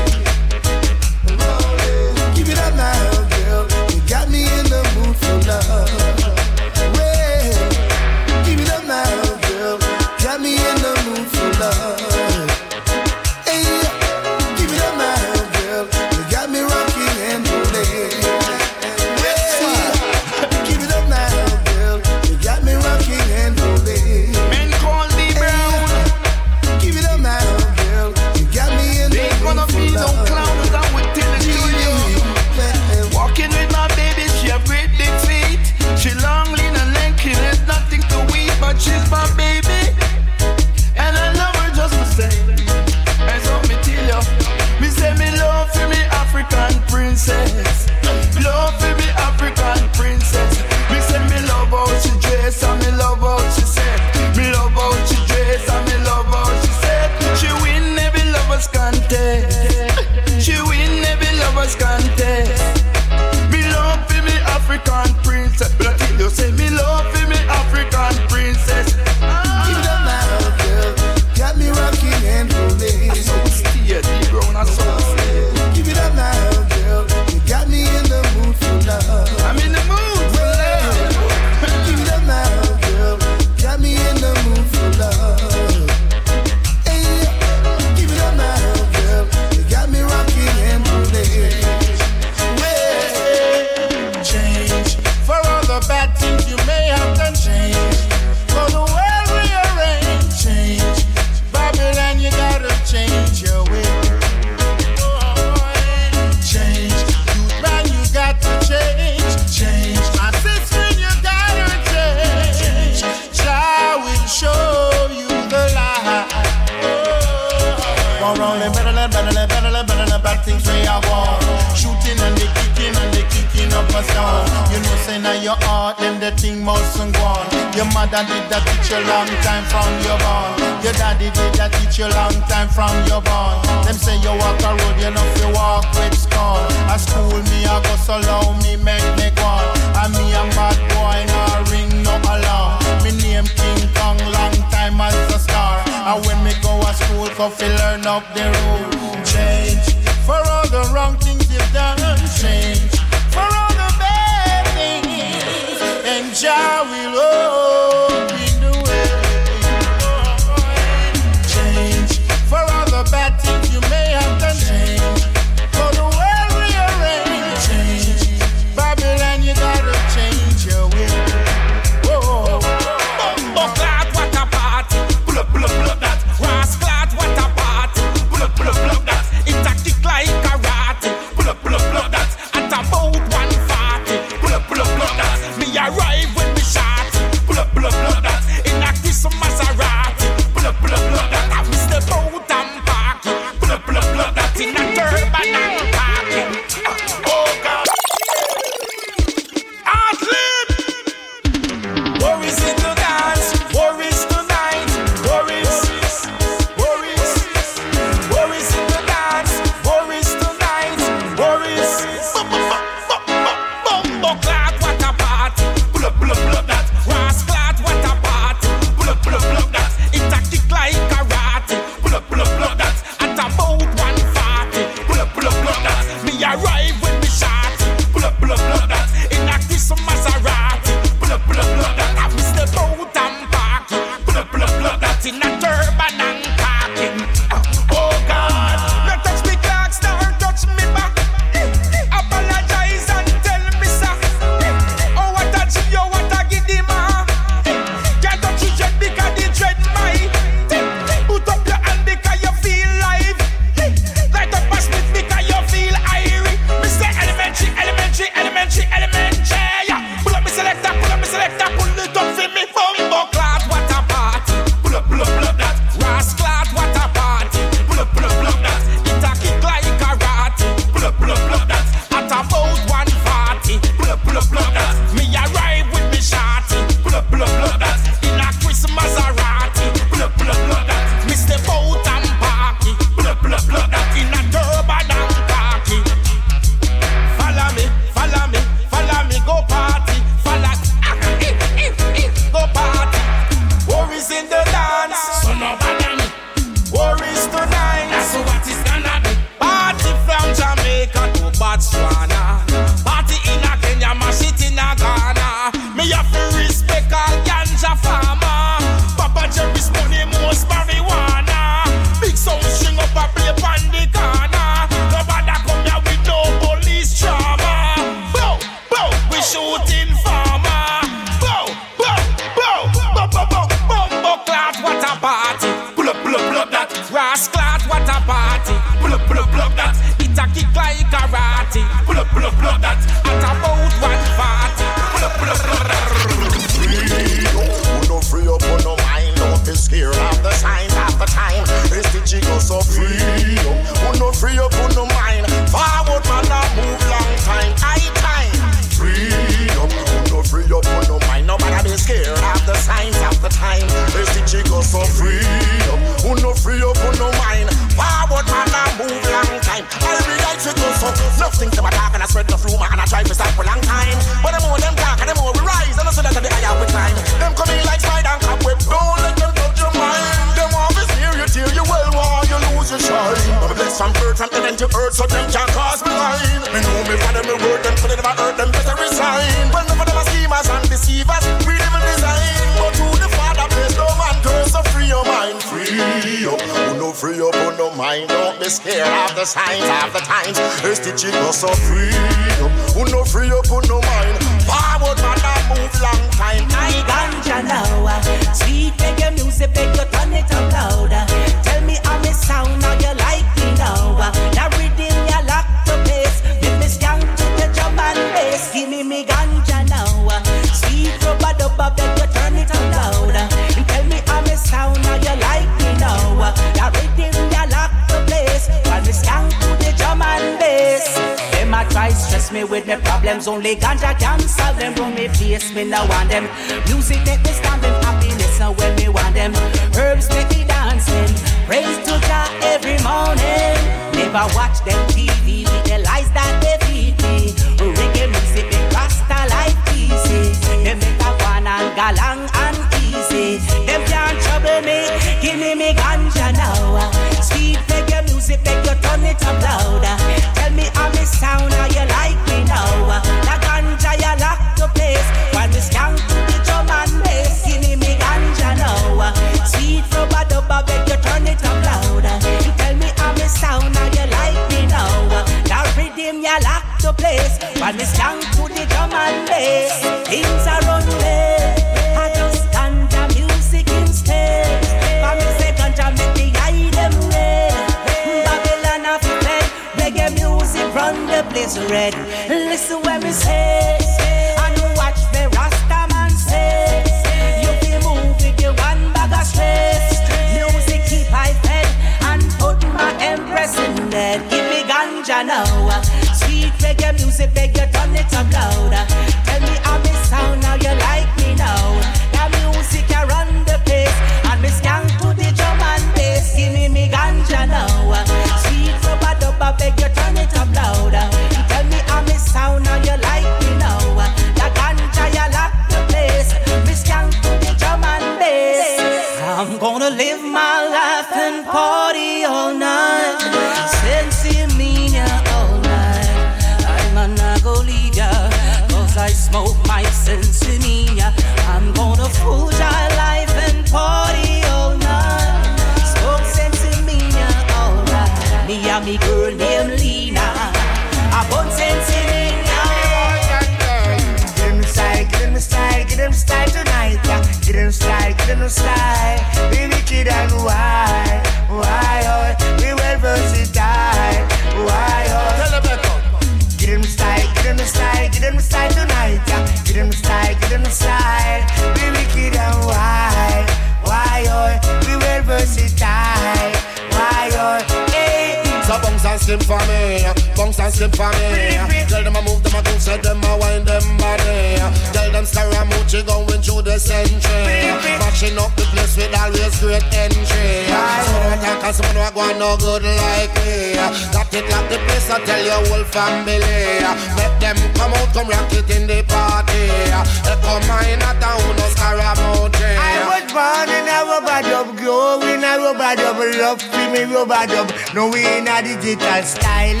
[569.42, 570.22] So slip for me,
[570.54, 571.74] bounce and slip for me.
[572.06, 574.78] Tell them I move them, I do say them, I wind them body.
[575.10, 577.90] Tell them Scaramucci going through the century.
[578.22, 580.86] Matching up the place with always great entry.
[580.86, 583.98] Someone attack and someone who go no good like me.
[584.30, 587.02] Got it like the place, I tell your whole family.
[587.34, 589.61] Make them come out, come rock it in the party.
[589.72, 592.90] They come in a town, no Scaramucci.
[592.96, 597.66] I was born in a rubber dub, growing a rubber dub, love for me rubber
[597.66, 597.88] dub.
[598.14, 600.00] No, we in a digital styling.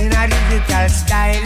[0.00, 1.44] In a digital styling.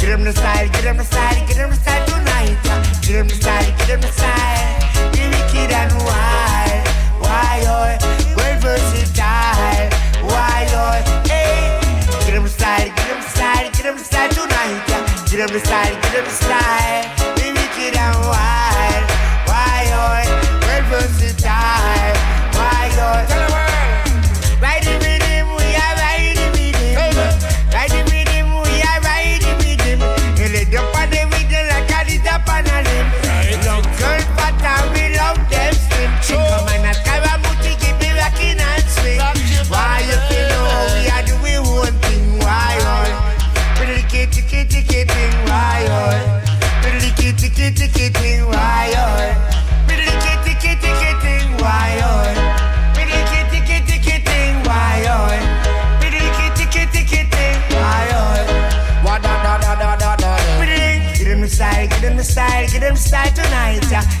[0.00, 2.58] Get him the style, get him the style, get him the style tonight.
[3.02, 5.12] Get him the style, get him the style.
[5.12, 6.86] Be wicked and wild.
[7.18, 7.96] Why, oh,
[8.36, 9.90] well versatile.
[10.30, 11.80] Why, oh, hey.
[12.24, 13.35] Get him the style, get him the style,
[13.86, 14.84] get him the style tonight.
[14.88, 15.26] yeah.
[15.30, 17.36] Get him the style, get him the style.
[17.36, 17.46] Be
[17.94, 19.04] and wild.
[19.46, 20.26] Why, oh, eh?
[20.66, 22.16] well versatile.
[22.58, 23.26] Why, oh, eh?
[23.26, 23.55] tell the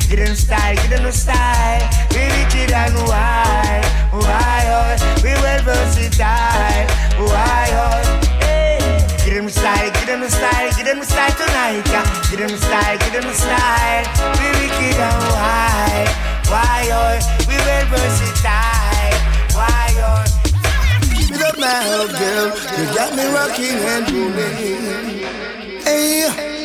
[0.08, 1.82] Get the style, get him the style.
[2.14, 3.84] We wicked and wild,
[4.14, 4.94] why, oh?
[5.20, 6.86] We well versatile,
[7.26, 7.98] why, oh?
[8.38, 8.78] Hey.
[9.26, 12.06] Get him the style, get him the style, get him the style tonight, yeah.
[12.30, 14.06] Get him the style, get him the style.
[14.38, 16.08] We wicked and wild,
[16.54, 17.18] why, oh?
[17.50, 19.18] We well versatile,
[19.58, 20.22] why, oh?
[21.26, 22.54] Give up now, girl.
[22.78, 25.82] You got me rocking and rolling.
[25.82, 26.55] Hey,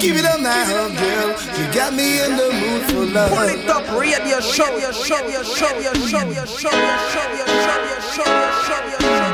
[0.00, 1.30] give it up now, girl.
[1.58, 3.30] You got me in the mood for love.
[3.30, 6.70] Pull it up, radio show, your show, your show, your show, your show, your show,
[6.70, 9.25] your show, your show, your show, your show,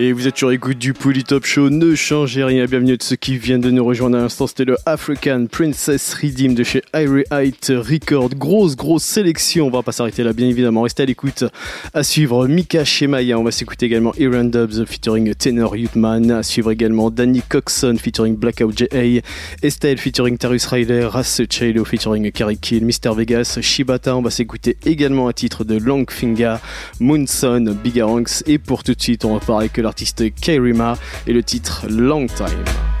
[0.00, 3.14] Et vous êtes sur écoute du Pouli Top Show, ne changez rien, bienvenue de ceux
[3.14, 7.22] qui viennent de nous rejoindre à l'instant, c'était le African Princess Redeem de chez Irie
[7.30, 11.44] Height Record, grosse grosse sélection, on va pas s'arrêter là bien évidemment, restez à l'écoute,
[11.92, 16.72] à suivre Mika Shemaya, on va s'écouter également Iran Dubs featuring Tenor Youthman, à suivre
[16.72, 19.22] également Danny Coxon featuring Blackout J.A.,
[19.62, 24.76] Estelle featuring Tarus Riley, Ras Chalo featuring Carrie Kill, Mr Vegas, Shibata, on va s'écouter
[24.84, 26.56] également un titre de Longfinger,
[26.98, 30.96] Moonson, Bigaranx, et pour tout de suite on va parler que l'artiste Kairima
[31.26, 32.93] et le titre Long Time.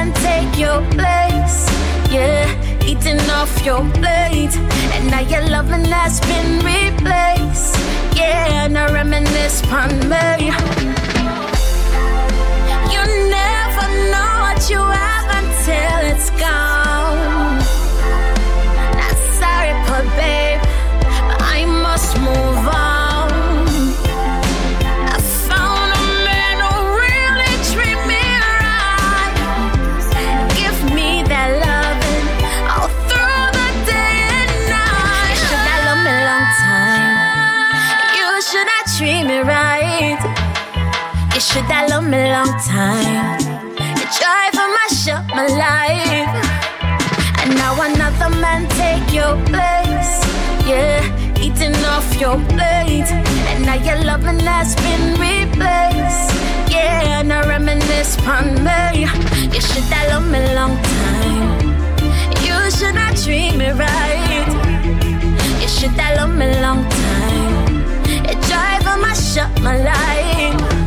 [0.00, 1.68] Another take your place.
[2.10, 2.48] Yeah,
[2.84, 4.54] eating off your plate.
[4.94, 7.76] And now your loving has been replaced.
[8.16, 10.52] Yeah, and I reminisce on me.
[12.92, 15.99] You never know what you have until
[42.10, 43.40] should have loved me long time.
[43.78, 46.32] You tried for my shot, my life.
[47.42, 50.24] And now another man take your place.
[50.66, 51.02] Yeah,
[51.38, 53.10] eating off your plate.
[53.50, 56.34] And now your loving has been replaced.
[56.70, 59.06] Yeah, and I reminisce on me.
[59.54, 61.60] You should have loved me long time.
[62.44, 64.48] You should have treated me right.
[65.60, 67.84] You should have loved me long time.
[68.28, 70.79] It driving my shot, my life.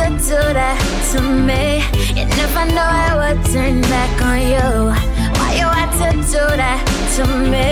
[0.00, 0.80] To do that
[1.12, 1.84] to me?
[2.16, 4.70] You never know I would turn back on you.
[5.36, 6.80] Why you had to do that
[7.16, 7.68] to me?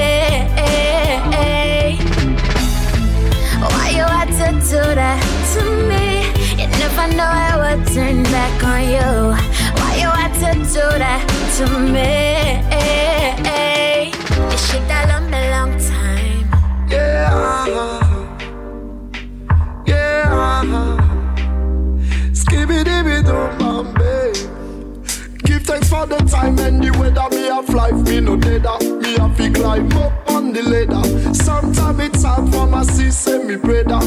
[3.72, 5.20] Why you had to do that
[5.55, 6.05] to me?
[6.60, 9.32] You never know I would turn back on you.
[9.80, 11.24] Why you had to do that
[11.56, 12.77] to me?
[25.69, 27.28] Thanks for the time and the weather.
[27.36, 28.78] Me have life, me no deader.
[29.03, 31.05] Me have to climb up on the ladder.
[31.35, 34.01] Sometimes it's hard for my sister, me brother.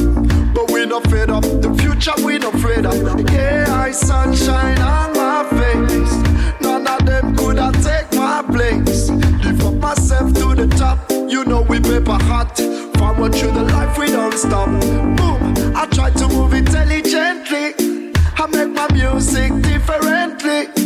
[0.55, 1.43] But we no fed up.
[1.43, 2.97] The future we no afraid of.
[3.31, 6.13] Yeah, I sunshine on my face.
[6.61, 9.09] None of them could have take my place.
[9.45, 10.97] Lift up myself to the top.
[11.11, 12.57] You know we paper hot.
[12.97, 14.69] Forward through the life we don't stop.
[15.17, 18.13] Boom, I try to move intelligently.
[18.35, 20.80] I make my music differently.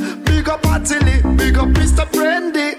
[0.45, 2.05] Big up Atili, big up Mr.
[2.11, 2.77] Brandy.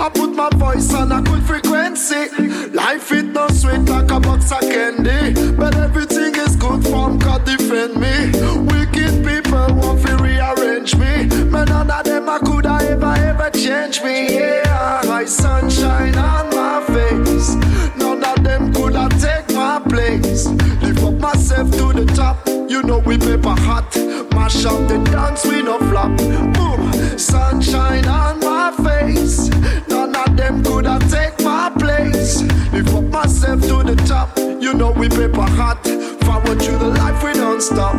[0.00, 2.26] I put my voice on a good frequency.
[2.70, 5.52] Life it no sweet like a box of candy.
[5.52, 8.32] But everything is good from God defend me.
[8.66, 11.28] Wicked people want to rearrange me.
[11.48, 14.34] But none of them I could I ever ever change me.
[14.34, 17.54] Yeah, my sunshine on my face.
[17.94, 20.46] None of them could I take my place.
[20.82, 22.47] Lift up myself to the top.
[22.68, 23.96] You know we paper hot.
[24.34, 26.14] Mash up the dance, we no flop.
[26.18, 29.48] Boom, sunshine on my face.
[29.88, 32.42] None of them could have take my place.
[32.72, 34.36] Lift up myself to the top.
[34.36, 35.82] You know we paper hot.
[36.24, 37.94] Forward through the life, we don't stop.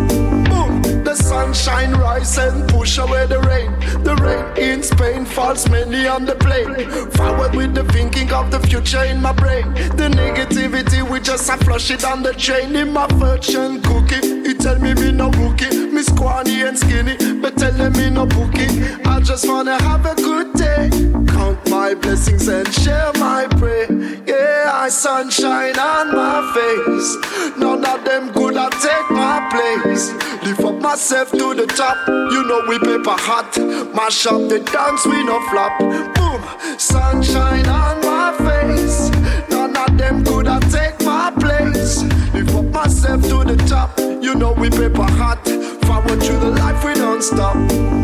[0.48, 3.74] Boom, the sunshine rise and push away the rain.
[4.10, 6.90] The rain in Spain falls mainly on the plane.
[7.11, 9.72] Forward with the thinking of the future in my brain.
[9.73, 12.76] The negativity, we just a flush it on the train.
[12.76, 15.69] In my virgin cookie, he tell me me no rookie.
[15.94, 18.81] Me squanny and skinny, but telling me no bookie.
[19.06, 20.90] I just wanna have a good day.
[21.27, 23.91] Count my blessings and share my prayer.
[24.26, 27.57] Yeah, I sunshine on my face.
[27.57, 30.11] None of them could have take my place.
[30.44, 31.98] Lift up myself to the top.
[32.07, 33.57] You know we paper hot.
[34.00, 35.78] Mash up the dance, we no flop.
[35.78, 39.10] Boom, sunshine on my face.
[39.50, 42.04] None of them could have take my place.
[42.34, 44.00] Lift up myself to the top.
[44.00, 45.46] You know we paper hot.
[45.86, 47.56] Forward through the life, we don't stop.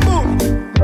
[0.03, 0.74] Boom.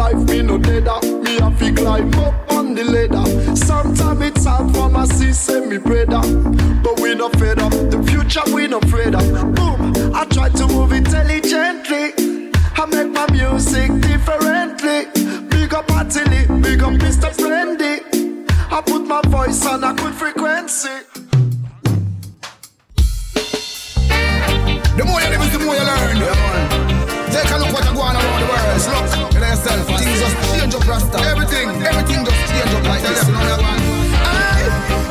[0.00, 0.90] Life, me no deader.
[0.90, 1.00] Ah.
[1.24, 3.26] Me have to climb up on the ladder.
[3.54, 6.22] Sometimes it's hard for my sister, me brother.
[6.24, 6.80] Ah.
[6.84, 7.72] But we no fed up.
[7.72, 7.90] Ah.
[7.92, 9.26] The future we no afraid of.
[9.56, 9.80] Boom,
[10.14, 12.04] I try to move intelligently.
[12.80, 14.98] I make my music differently.
[15.52, 17.30] Big up Atili, big up Mr.
[17.40, 17.94] Brandy.
[18.76, 20.96] I put my voice on a good frequency.
[24.96, 26.89] The more you live the more you learn.
[27.30, 28.66] Take a look what you go on around the world.
[28.90, 29.86] Look, you yourself.
[30.00, 31.18] Things just change up, Rasta.
[31.30, 33.22] Everything, everything just change up like this.
[33.28, 33.58] You know.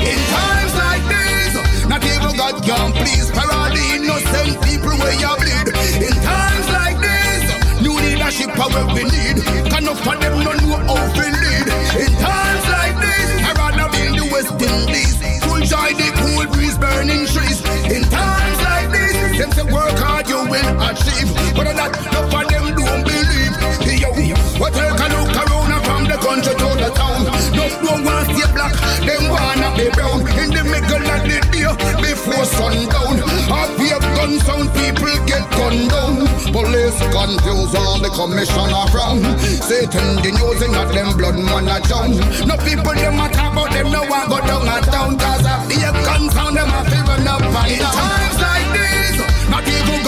[0.03, 1.55] In times like these,
[1.87, 3.29] not even God can please.
[3.31, 5.67] Parade the innocent people where you bleed.
[6.01, 7.43] In times like this,
[7.81, 9.37] new leadership power we need.
[9.69, 11.67] Can of them no know how to lead.
[12.03, 15.15] In times like this, I rather be in the West Indies.
[15.45, 17.59] Full joy, the cool breeze, burning trees.
[17.91, 18.38] In times
[19.39, 21.31] them say work hard, you will achieve.
[21.55, 23.55] But that, enough of them don't believe.
[23.87, 24.11] Yo,
[24.59, 27.23] what take a look around and from the country to the town.
[27.55, 27.63] No,
[28.03, 28.75] want to stay black,
[29.07, 30.27] them wanna be brown.
[30.35, 31.71] In the middle of the day,
[32.03, 33.15] before sundown.
[33.47, 36.27] Up here, gun sound, people get gunned down.
[36.51, 39.23] Police confuse all the commissioner from.
[39.39, 42.11] Satan the using of them blood man a drown.
[42.43, 45.15] No people them a talk about them, no one go down a town.
[45.15, 48.58] Cause I hear gun sound, them a run up and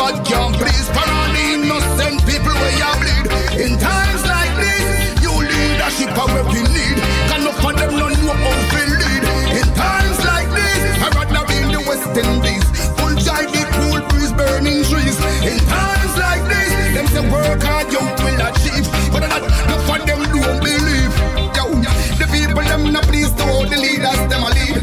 [0.02, 0.88] God can please.
[0.98, 3.26] Parade the innocent people where you bleed.
[3.62, 6.98] In times like this, you leadership are what we need.
[7.30, 9.24] Can no for them no know how to lead.
[9.62, 12.66] In times like this, I rather be in the West Indies.
[12.98, 15.22] Full joy, the cool breeze, burning trees.
[15.46, 18.90] In times like this, them say work hard, you will achieve.
[19.14, 21.14] But not no for them don't believe.
[21.54, 21.78] Yo,
[22.18, 24.82] the people them not pleased to all the leaders them a lead.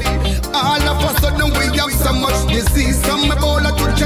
[0.54, 3.02] All of a sudden we have so much disease.
[3.02, 3.97] Some Ebola to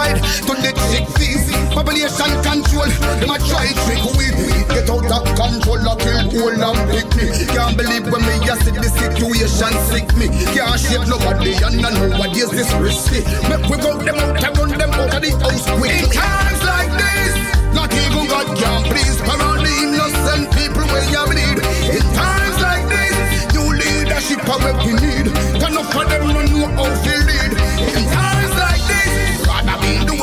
[0.00, 0.72] genocide, to the
[1.18, 1.50] fees.
[1.70, 2.90] Population control,
[3.20, 4.30] them a try trick we
[4.70, 7.26] Get out of control, I kill whole and pick me.
[7.46, 10.28] Can't believe when me a see the situation sick me.
[10.54, 13.22] Can't shake nobody and I know what is this risky.
[13.48, 15.92] Make we go them out and run them out of the house quick.
[15.92, 17.34] In times like this,
[17.74, 19.18] not even God can please.
[19.22, 21.58] Parade the innocent people where you bleed.
[21.94, 23.14] In times like this,
[23.54, 25.26] new leadership are what we need.
[25.58, 27.49] Can of them no know how to lead.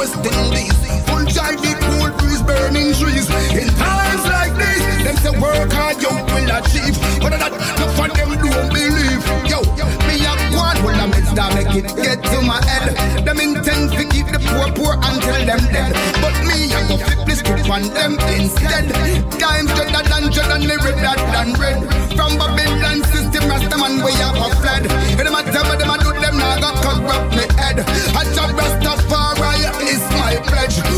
[0.08, 0.78] West Indies.
[1.08, 3.28] Full joy, cool breeze, burning trees.
[3.52, 6.96] In times like this, them say work hard, you will achieve.
[7.20, 9.24] But that, no for them don't believe.
[9.48, 9.60] Yo,
[10.08, 13.26] me a one, well I'm that make it get to my head.
[13.26, 15.92] Them intend to keep the poor poor until them dead.
[16.24, 18.88] But me, I go flip the script on them instead.
[19.40, 21.80] Times dreader than dread and the redder than red.
[22.16, 24.88] From Babylon system, Rasta man we have a fled.
[25.38, 27.57] A tell me them a do them now got corrupt me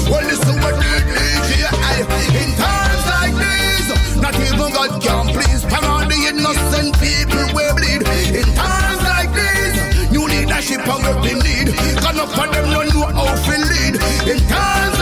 [0.10, 2.02] Well listen what DJ I
[2.42, 4.18] in times like these.
[4.18, 5.64] Not even God can please.
[5.64, 8.02] Parade the innocent people we bleed.
[8.34, 11.76] In times like these, new leadership are what we need.
[12.02, 13.96] Can enough of them no know how to lead.
[14.26, 14.99] In times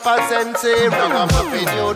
[0.00, 0.92] 5% save.
[0.92, 1.94] Ragamuffin, you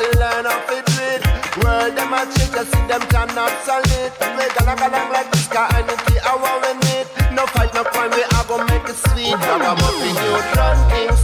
[0.00, 1.64] must learn it with.
[1.64, 4.12] World them a change, you see them cannot solid.
[4.36, 7.06] We gonna go along like this guy, energy, I want we need.
[7.34, 9.34] No fight, no crime, we are gonna make it sweet.
[9.34, 11.19] Ragamuffin, you run things,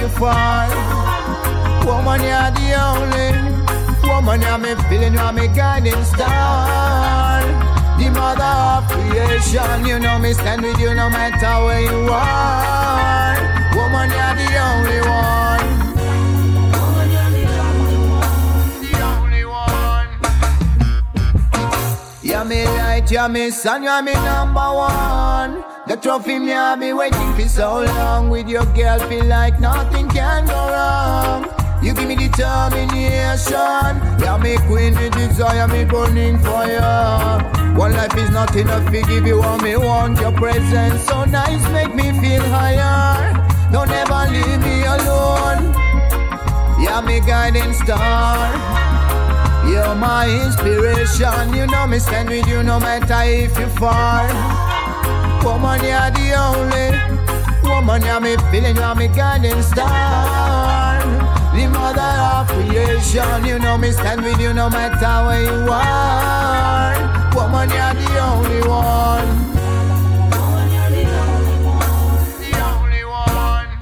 [0.00, 0.68] you fall.
[1.86, 3.28] Woman, you're the only
[4.08, 4.40] woman.
[4.42, 7.42] You're me feeling, you're me guiding star.
[7.98, 9.86] The mother of creation.
[9.86, 13.36] You know me stand with you no matter where you are.
[13.76, 15.44] Woman, you're the only one.
[22.22, 25.63] You're me light, you're me sun, you're me number one.
[26.04, 28.28] Trophy me have me waiting for so long.
[28.28, 31.48] With your girl, feel like nothing can go wrong.
[31.82, 33.90] You give me determination.
[34.20, 37.40] You're me queen, me desire, me burning fire.
[37.74, 40.20] One life is not enough to give you all me want.
[40.20, 43.32] Your presence so nice, make me feel higher.
[43.72, 45.72] Don't ever leave me alone.
[46.82, 48.52] You're me guiding star.
[49.66, 51.54] You're my inspiration.
[51.54, 54.53] You know me stand with you no matter if you fall.
[55.64, 56.92] Woman, you're the only
[57.64, 58.02] woman.
[58.04, 61.00] You're me feeling, you're me guiding star.
[61.56, 63.46] The mother of creation.
[63.46, 67.00] You know me stand with you no matter where you are.
[67.34, 69.26] Woman, you're the only one.
[70.36, 73.72] Woman, you're the only one The only one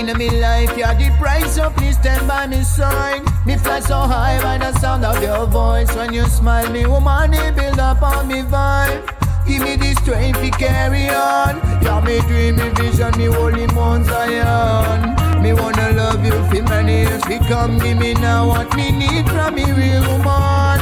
[0.00, 3.20] In me life, you're the price, so please stand by me side.
[3.44, 5.94] Me fly so high by the sound of your voice.
[5.94, 9.17] When you smile, me woman, it build up on me vibe.
[9.48, 11.56] Give me the strength to carry on.
[11.82, 15.16] You're me dream, me vision, me holy Mount Zion.
[15.42, 17.78] Me wanna love you for many years to come.
[17.78, 20.78] Give me now what me need from me real woman.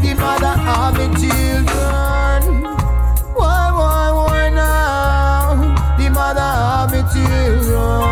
[0.00, 2.62] The mother of me children.
[3.36, 5.96] Why, why, why now?
[5.98, 8.06] The mother of me children.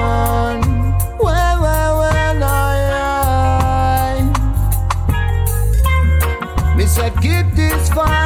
[6.94, 8.23] Said, keep this fire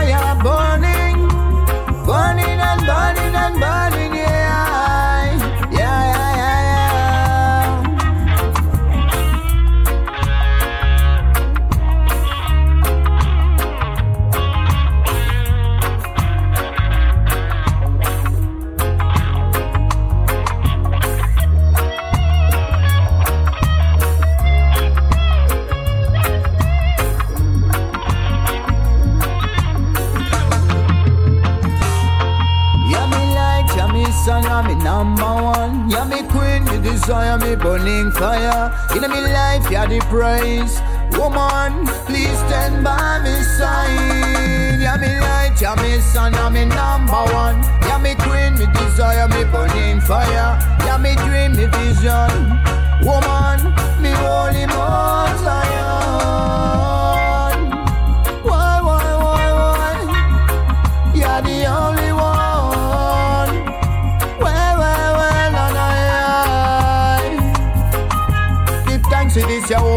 [37.09, 38.71] desire, me burning fire.
[38.95, 40.79] In me life, yeah, the praise.
[41.17, 44.79] Woman, please stand by me side.
[44.79, 47.63] Yeah, me light, yeah, me sun, yeah, me number one.
[47.89, 50.59] Yeah, me queen, me desire, me burning fire.
[50.85, 52.61] Yeah, me dream, me vision.
[53.01, 53.73] Woman,
[54.03, 55.39] me holy Mount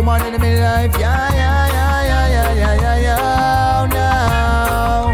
[0.01, 0.95] woman in my life.
[0.99, 3.87] Yeah, yeah, yeah, yeah, yeah, yeah, yeah, yeah.
[3.93, 5.05] Now.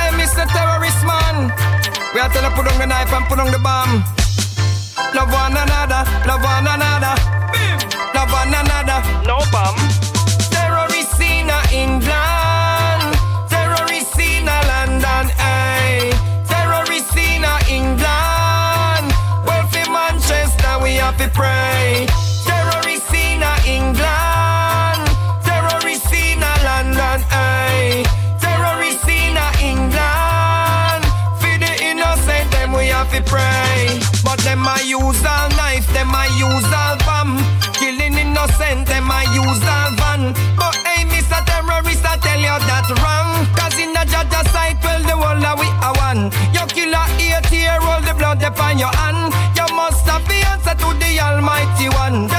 [0.00, 0.44] I'm Mr.
[0.52, 1.36] Terrorist Man.
[2.12, 4.11] We have to put on the knife and put on the bomb.
[48.72, 49.32] Upon your hand.
[49.56, 52.31] You must have the answer to the Almighty One.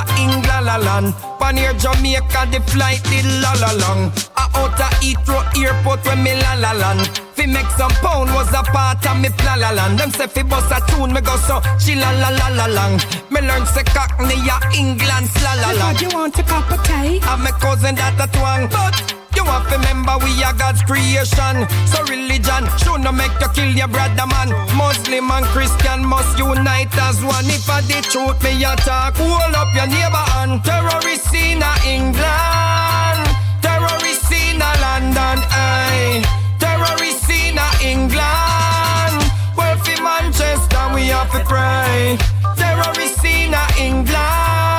[0.00, 1.14] A England land.
[1.52, 4.12] Near Jamaica, the flight did la la long.
[4.38, 7.08] A out a Heathrow airport when me la la land.
[7.34, 9.98] Fi make some pound was a part of me plan la land.
[9.98, 13.00] Them say fi bust a tune, me go so she la la la la long.
[13.30, 15.90] Me learn say cockney a England la la la.
[15.98, 17.18] you want a cup of tea?
[17.22, 21.66] I'm my cousin that a twang, but you have to remember we are God's creation.
[21.86, 24.48] So religion should not make you kill your brother man.
[24.76, 27.46] Muslim and Christian must unite as one.
[27.46, 33.22] If I the truth me attack, hold up your neighbor and terrorists in England,
[33.62, 36.22] terrorists in London, aye.
[36.58, 38.50] Terrorists in England.
[39.54, 42.18] For Manchester we have to pray.
[42.56, 44.69] Terrorists in England,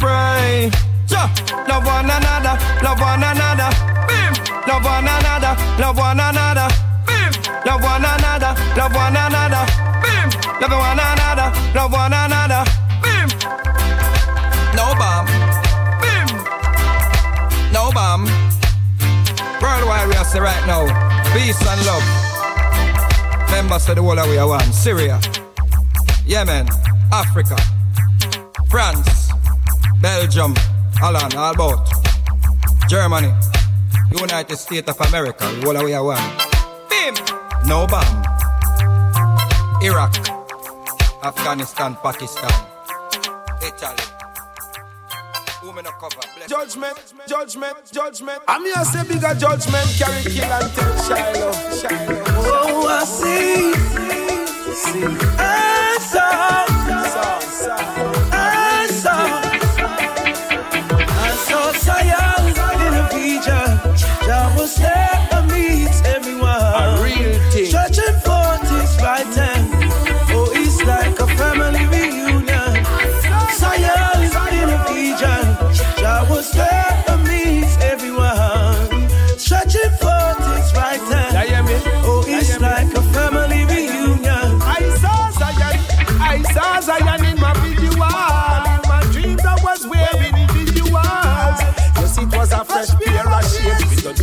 [0.00, 0.70] pray.
[1.06, 1.28] Ja,
[1.68, 3.70] love one another, love one another.
[4.08, 4.32] Bim,
[4.66, 6.68] love one another, love one another.
[7.06, 7.32] Bim,
[7.66, 9.64] love one another, love one another.
[10.02, 10.28] Bim,
[10.60, 12.62] love one another, love one another.
[13.04, 13.28] Bim,
[14.74, 15.26] no bomb.
[16.00, 16.28] Bim,
[17.72, 18.24] no bomb.
[19.60, 20.86] Worldwide we are say right now,
[21.34, 22.04] peace and love.
[23.50, 24.72] Members of the whole of we are one.
[24.72, 25.20] Syria,
[26.24, 26.66] Yemen,
[27.12, 27.56] Africa,
[28.70, 29.29] France,
[30.00, 30.54] Belgium,
[30.96, 31.86] Holland, all about.
[32.88, 33.32] Germany,
[34.10, 36.16] United States of America, the whole of we one.
[36.88, 37.14] Bim!
[37.68, 38.24] No bomb.
[39.82, 40.16] Iraq,
[41.22, 42.50] Afghanistan, Pakistan,
[43.62, 43.96] Italy.
[45.60, 46.16] Who me no cover?
[46.34, 48.40] Bless Judgment, judgment, judgment.
[48.48, 52.24] I'm here say bigger judgment, carry kill and tell Shiloh, Shiloh.
[52.40, 53.74] Oh, I see.
[54.72, 55.04] see.
[55.38, 56.20] I saw.
[56.88, 58.39] I saw.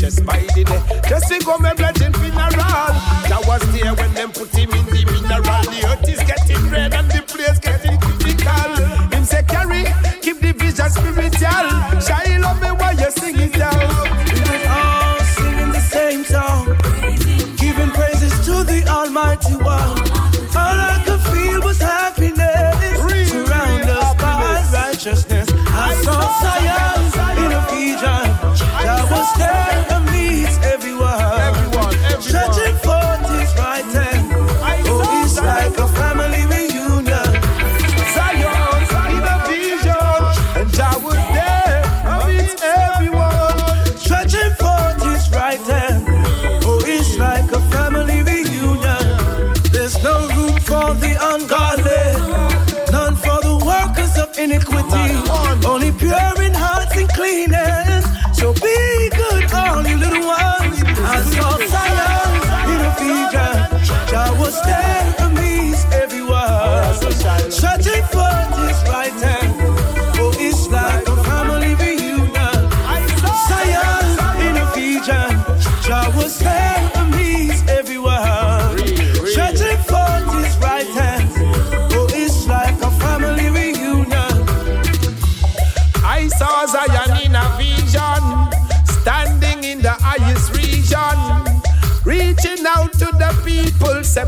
[0.07, 0.99] Just by the day.
[1.09, 2.55] Just to go my blood in funeral.
[3.27, 5.63] That was there when them put him in the mineral.
[5.67, 8.71] The earth is getting red and the place getting critical.
[9.11, 9.83] Him say carry,
[10.21, 11.96] keep the vision spiritual.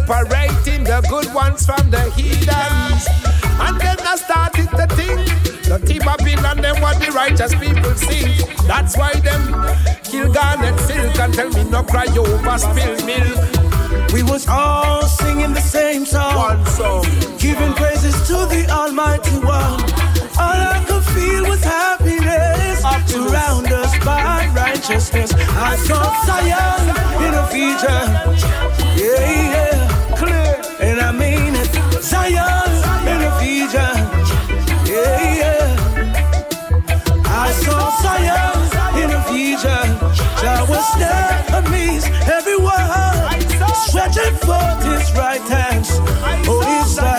[0.10, 3.06] Separating the good ones from the heathens.
[3.61, 5.22] And then I started to think,
[5.69, 8.34] the team Babylon, them what the righteous people sing.
[8.65, 9.53] That's why them
[10.02, 13.38] kill Garnett Silk and tell me no cry over spilled milk.
[14.11, 17.03] We was all singing the same song, One song.
[17.38, 19.77] giving praises to the Almighty One.
[20.41, 25.31] All I could feel was happiness, surround us by righteousness.
[25.38, 28.07] I saw Zion in a vision,
[28.98, 29.69] yeah, yeah, and
[31.10, 31.65] I mean it.
[32.03, 32.69] Zion
[33.10, 33.31] in a
[34.86, 35.73] yeah, yeah.
[37.26, 38.57] I saw Zion
[39.02, 39.90] in a vision.
[40.38, 42.86] Jah was there amazed everyone,
[43.90, 45.90] stretching forth his right hands.
[46.48, 47.19] Oh, it's like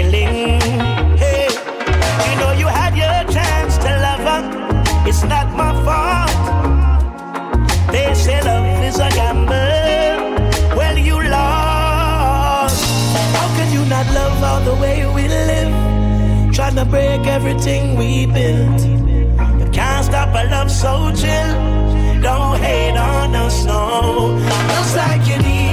[0.00, 4.42] Hey, you know you had your chance to love her.
[5.08, 6.30] It's not my fault.
[7.90, 10.76] They say love is a gamble.
[10.76, 12.84] Well, you lost.
[13.34, 16.54] How can you not love all the way we live?
[16.54, 18.80] Trying to break everything we built.
[19.60, 22.22] You can't stop a love so chill.
[22.22, 24.38] Don't hate on us, no.
[24.68, 25.67] Looks like you need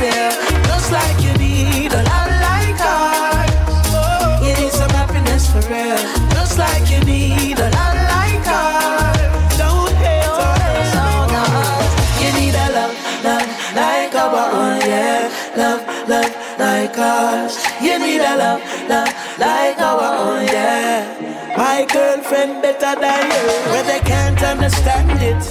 [0.00, 3.50] Looks like you need a lot like us.
[3.92, 6.30] Oh, you need some happiness for real.
[6.60, 9.60] Like you need a lot like us.
[9.60, 11.88] Oh, Don't us.
[12.20, 12.94] You need a love,
[13.24, 15.30] love like our own, yeah.
[15.56, 17.64] Love, love like us.
[17.80, 18.60] You need a love,
[18.90, 19.08] love
[19.38, 21.54] like our own, yeah.
[21.56, 25.42] My girlfriend better than you, they can't understand it.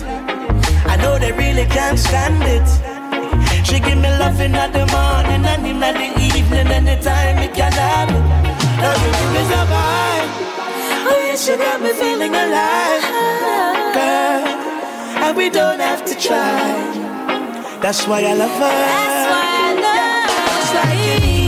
[0.85, 2.98] I know they really can't stand it.
[3.69, 5.89] She give me love in the morning and in the
[6.37, 8.23] evening, anytime it can happen.
[8.81, 10.29] Now you give me the vibe.
[11.09, 13.03] Oh yes, you got me feeling alive,
[13.93, 14.43] girl.
[15.23, 17.79] And we don't have to try.
[17.79, 18.75] That's why I love her.
[18.97, 21.38] That's why I love Looks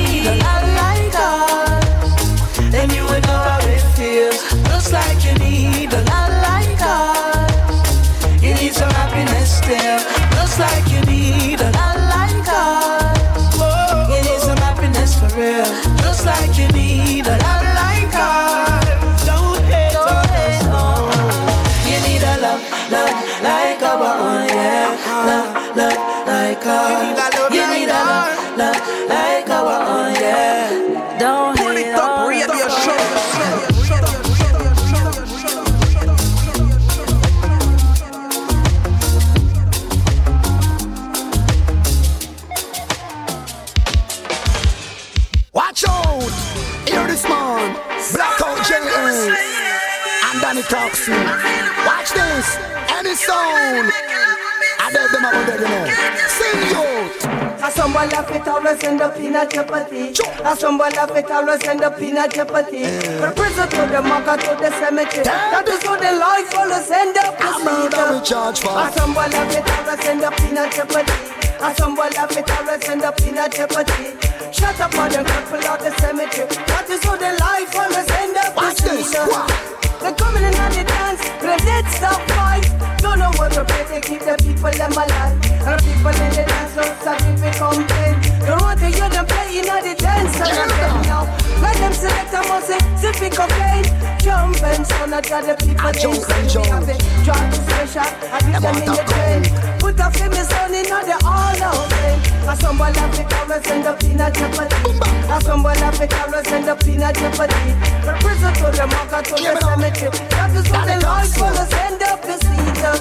[59.35, 60.13] always end up in a jeopardy.
[60.43, 62.83] And someone laugh it always end up a jeopardy.
[63.19, 65.23] From prison to the market to the cemetery.
[65.23, 68.69] That is how the life always end up in a charge for.
[68.71, 71.13] And someone laugh it always end up a jeopardy.
[71.61, 74.17] And someone laugh it always end up a jeopardy.
[74.51, 76.47] Shut up on them people out the cemetery.
[76.67, 80.83] That is how the life always end up in a they're coming in on the
[80.83, 82.65] dance, the dead stop fight.
[82.97, 85.37] Don't know what to pay, they keep the people them alive.
[85.61, 88.30] And people in the dance don't stop if they complain.
[88.45, 90.69] Don't want to hear them playing on the dance again
[91.05, 91.23] now.
[91.61, 93.85] Let them select a music, sipping cocaine.
[94.21, 96.99] Jump and sound out the people they say we have it.
[97.25, 99.41] Drop the special, I beat them in the train.
[99.79, 102.17] Put a famous on in the all out thing.
[102.17, 102.41] Eh?
[102.41, 104.75] And ah, somebody have the cameras end up in a jeopardy.
[104.75, 107.61] And ah, somebody have the cameras end up in a jeopardy.
[108.01, 110.17] From prison to the market to the cemetery.
[110.33, 112.95] That is what the life will end up is either.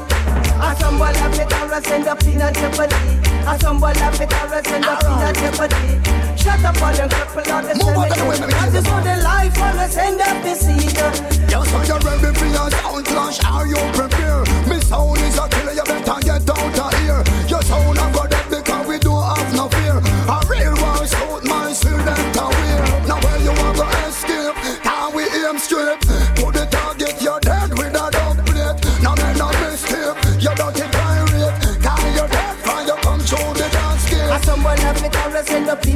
[0.60, 3.29] And somebody have the cameras end up in a jeopardy.
[3.46, 6.00] And somebody have the cameras end up in a jeopardy.
[6.36, 8.50] Shut up on them cripple on the cemetery.
[8.50, 11.10] That is what the life will end up either.
[11.50, 13.44] Yo, so you're ready for your sound clash?
[13.44, 14.48] Are you prepared?
[14.68, 17.29] Me sound is a killer, you better get out of here.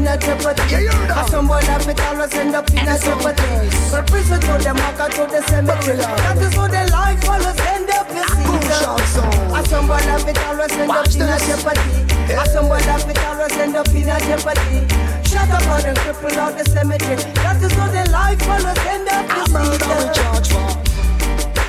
[0.06, 0.86] Always end up in a jeopardy.
[0.86, 3.70] And someone have it always end up in a jeopardy.
[3.90, 5.96] From prison to the market to the cemetery.
[5.96, 9.54] That is what the life always end up in season.
[9.54, 12.04] And someone have it always end up in a jeopardy.
[12.32, 14.86] And someone have it always end up in a jeopardy.
[15.28, 17.22] Shut up on and cripple out the cemetery.
[17.34, 20.12] That is what the life always end up in season.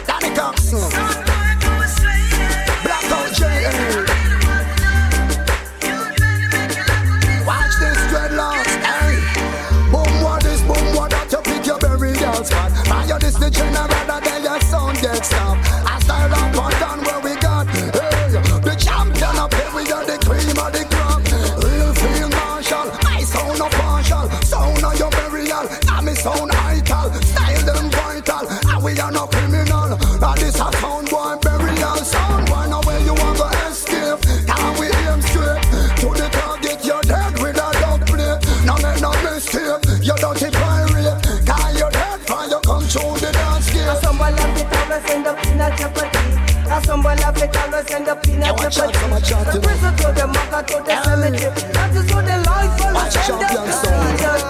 [0.07, 0.89] Danny Thompson.
[2.83, 4.14] Blackout J.A.
[13.45, 15.61] the general, that then your sound gets stopped.
[15.85, 16.84] I style up and
[48.65, 49.51] up in a jeopardy.
[49.51, 51.61] From prison to the market to the cemetery.
[51.73, 54.41] That is what the life always end up in season.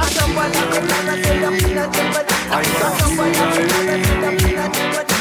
[0.00, 2.34] And someone have it always end up in a jeopardy.
[2.50, 2.66] And
[3.00, 4.68] someone have it always end up in a.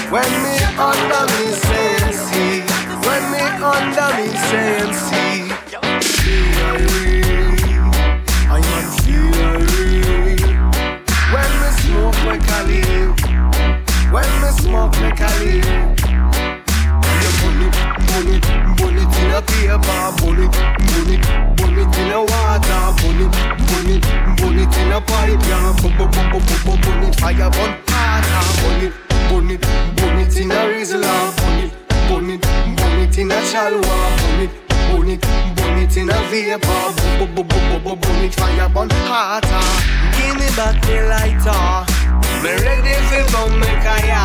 [0.09, 2.31] When me under me sense,
[3.05, 5.01] when me under me sense,
[8.49, 10.39] I am feeling.
[11.29, 12.81] When me smoke me Cali,
[14.09, 15.88] when me smoke me Cali,
[19.49, 20.11] paper,
[20.43, 20.51] it,
[20.89, 22.85] burn it, in a water,
[23.89, 24.03] it,
[24.37, 26.29] burn it in a pipe, yeah, burn, burn, burn,
[26.65, 27.49] burn, burn it, fire
[28.83, 28.93] it,
[29.29, 29.61] burn it,
[29.97, 31.33] burn it in a rizla,
[32.29, 32.45] it,
[32.77, 33.41] burn it in a
[34.91, 35.21] burn it,
[35.55, 39.65] burn it in a vapor, burn, burn, burn, burn, burn it, fire burn harder.
[40.17, 41.85] Give me back the lighter,
[42.43, 44.23] me ready for burn me kaya.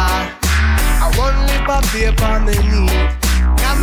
[1.05, 3.24] I want lip of paper me need,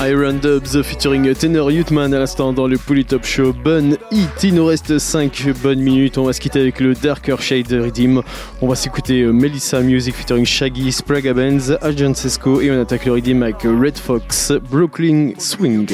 [0.00, 3.52] Iron Dubs featuring Tenor Youthman à l'instant dans le Poly Top Show.
[3.52, 6.16] Bonne hit, il nous reste 5 bonnes minutes.
[6.16, 8.22] On va se quitter avec le Darker Shade Redeem.
[8.60, 13.06] On va s'écouter euh, Melissa Music featuring Shaggy, Sprague Benz, Agent Sesco et on attaque
[13.06, 15.88] le Redeem avec Red Fox, Brooklyn Swing.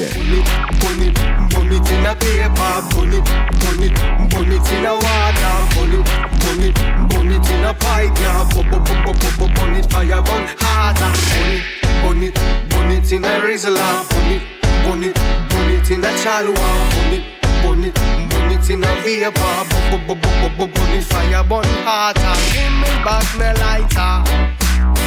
[2.91, 3.25] Burn it,
[3.61, 3.95] burn it,
[4.31, 6.05] burn it in a water, burn it,
[6.41, 6.75] burn it,
[7.11, 11.13] burn it in a pipe, yeah, burn, burn, burn, burn, burn it, fire burn harder,
[11.31, 11.65] burn it,
[12.03, 14.43] burn it, burn it in a rizla, burn it,
[14.85, 15.15] burn it,
[15.51, 17.25] burn it in a chalwa, burn it,
[17.63, 19.33] burn it, burn it it in a vapor.
[19.33, 22.35] Bubble, bubble, bubble, bubble, the fire burn hotter.
[22.53, 24.15] Give me back me lighter.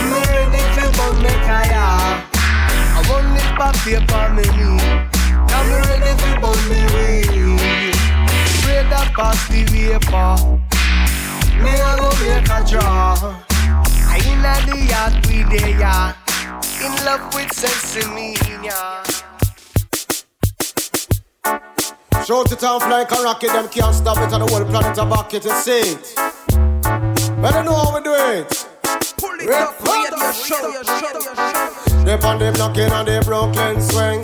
[0.09, 2.23] Me ready to burn me fire.
[2.95, 5.14] I want it back paper me.
[5.55, 7.95] I'm ready to burn me weed.
[8.55, 10.35] Spray that past the vapor.
[11.63, 13.15] Me a go make a draw.
[14.07, 16.13] I inna the yard we there, yeah.
[16.83, 17.55] In love with
[18.63, 19.03] yeah.
[22.25, 25.05] Shout it off like a rocket, them can't stop it, and the whole planet a
[25.05, 26.15] back it, you see it.
[27.41, 28.67] Better know how we do it.
[29.17, 32.03] Pull it up, radio show, show, show.
[32.03, 34.21] They on the blocking on the Brooklyn swing.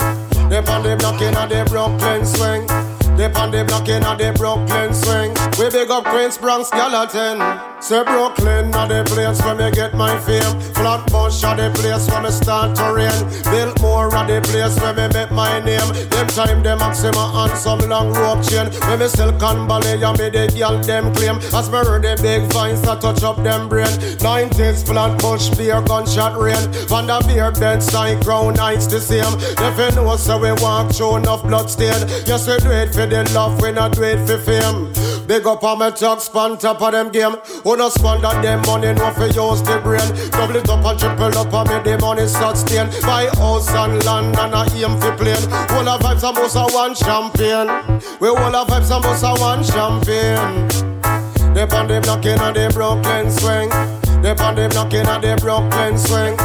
[0.51, 2.90] They on the blocking on the Brooklyn swing.
[3.17, 5.33] They on the blocking on the Brooklyn swing.
[5.59, 7.37] We big up Queens, Bronx, Gallatin.
[7.81, 10.59] Say Brooklyn are the place where me get my fame.
[10.73, 13.21] Flatbush are the place where me start to reign.
[13.51, 15.89] Biltmore are the place where me make my name.
[16.09, 18.69] Them time them Maxima on some long rope chain.
[18.87, 21.37] When me Silicon Valley and me the girl them claim.
[21.53, 23.97] As me heard the big vines that touch up them brain.
[24.21, 26.61] 90s Flatbush beer gunshot rain.
[26.87, 29.33] Vanderveer bed side crown nights the same.
[29.57, 32.07] If you know so we walk through enough blood stain.
[32.25, 34.93] Yes we do it for the love, we not do it for fame.
[35.27, 37.35] Big up on my talk, span top of them game.
[37.63, 40.05] Who no squander them money, no for use the brain.
[40.31, 42.89] Double it up and triple up on me, the money sustain.
[43.01, 45.41] Buy house and land and I aim for plane.
[45.71, 47.67] All of vibes and boss are one champion.
[48.19, 50.67] We all of vibes and boss are one champion.
[51.53, 53.69] They on the blocking and the Brooklyn swing.
[54.21, 56.37] They on the blocking and the Brooklyn swing.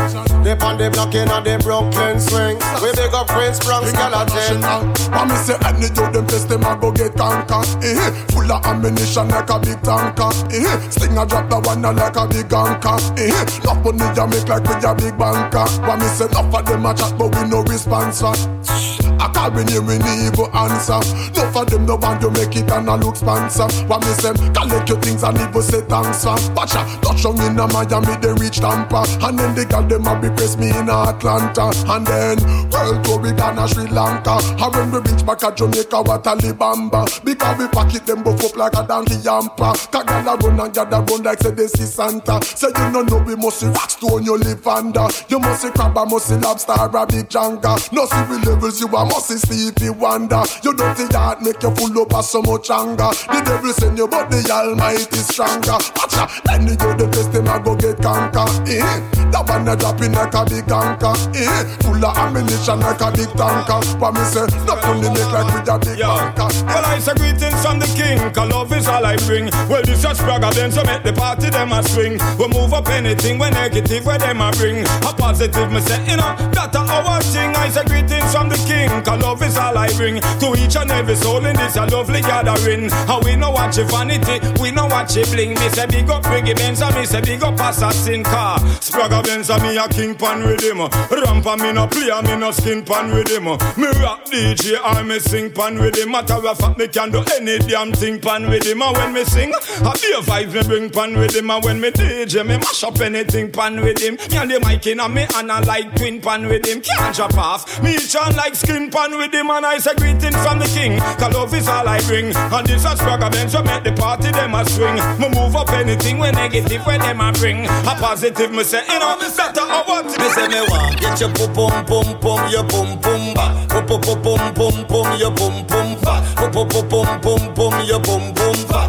[0.43, 2.57] They on the blocking and the Brooklyn swing.
[2.81, 4.95] We big up Prince Bronx Gallatin.
[5.11, 7.62] But me say any you them test them a go get conquer.
[7.83, 10.31] Eh, full of ammunition like a big tanker.
[10.51, 12.99] Eh, sling a drop the one like a big anchor.
[13.16, 15.66] Eh, enough money ya make like we a big banker.
[15.83, 19.06] But me say enough of them a chat but we no response.
[19.27, 21.03] I call me name need evil answer.
[21.35, 23.66] Enough of them no want to make it and I look sponsor.
[23.89, 26.39] But me say collect your things and even say thanks for.
[26.55, 30.07] Watch out, touch on in a Miami they reach Tampa, and then they got them
[30.07, 32.39] a be press me in Atlanta, and then
[32.70, 34.39] world tour we gonna Sri Lanka.
[34.62, 37.03] And when we reach back at Jamaica, what a libamba.
[37.24, 39.74] Because we pack it them buff up like a donkey yampa.
[39.90, 42.39] Kagala run and gather run like say they see Santa.
[42.44, 45.09] Say you no know we must see rock stone you live under.
[45.28, 47.74] You must see crab, and must see lobster, a big janga.
[47.93, 50.43] No see we levels you a see sleepy wonder.
[50.62, 53.10] You dirty heart make you full up of so much anger.
[53.28, 55.78] The devil send you but the Almighty stronger.
[55.97, 58.47] Watch out, then you the best them a go get conquer.
[58.66, 58.82] Eh?
[59.30, 61.14] That one a drop in like a big anchor.
[61.34, 61.64] Eh?
[61.84, 63.80] Full of ammunition like a big tanker.
[63.98, 66.48] But me say, not only make like with a big banker.
[66.66, 69.51] Well, I say greetings from the king, cause love is all I bring.
[69.68, 72.18] Well, this is Spragga Benz, so make the party them a swing.
[72.38, 74.84] We move up anything when negative, where them a bring.
[75.05, 77.55] A positive, me say, you know, that a our thing.
[77.56, 80.20] I say greetings from the king, cause love is all I bring.
[80.20, 82.90] To each and every soul in this a lovely gathering.
[82.90, 85.51] How we know watch it vanity, we know watch it bling.
[85.51, 88.59] Me say big up Biggie Benz, and me say big up assassin car.
[88.81, 90.78] Spragga Benz, and me a king pan with him.
[90.78, 93.44] Ramp and me no play, and me no skin pan with him.
[93.44, 96.10] Me rock DJ, I me sing pan with him.
[96.10, 98.82] Matter of fact, me can do any damn thing pan with him.
[98.82, 101.51] And when me sing, I be a vibe me bring pan with him.
[101.51, 104.16] And when me DJ, me mash up anything pan with him.
[104.31, 106.81] Me and the mic in and me and I like twin pan with him.
[106.81, 107.82] Can't drop off.
[107.82, 109.51] Me chant like skin pan with him.
[109.51, 110.99] And I say greetings from the king.
[111.19, 112.35] Cause love is all I bring.
[112.37, 114.97] And this is Spragga Benz, so make the party them a swing.
[115.21, 117.67] Me move up anything when negative when them a bring.
[117.67, 119.17] A positive, me say, you know,
[119.57, 120.07] better or what?
[120.07, 123.67] Me say me want get your pum pum pum pum your pum pum ba.
[123.69, 126.15] Pum pum pum pum pum pum your pum pum ba.
[126.37, 128.81] Pum pum pum pum pum pum your pum pum ba.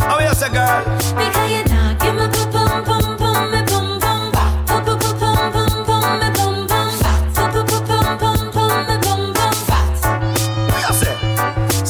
[0.00, 0.84] How you say, girl?
[1.16, 1.43] Because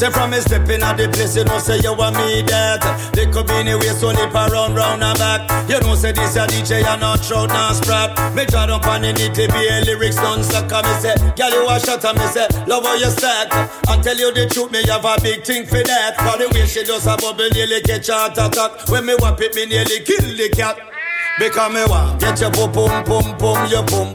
[0.05, 2.85] Say from me stepping at the place, you know say you want me that.
[3.17, 5.49] They could be anywhere, so nip around, round and back.
[5.65, 8.13] You know say this a DJ, you not trout, not sprat.
[8.37, 10.69] Me try to pan in it, be a lyrics don't suck.
[10.69, 13.49] And me say, girl you a shot, and me say, love how you stack.
[13.89, 16.21] And tell you the truth, me you have a big thing for that.
[16.21, 18.87] For the way she just a bubble, nearly catch a heart attack.
[18.93, 20.94] When me whap it, me nearly kill the cat.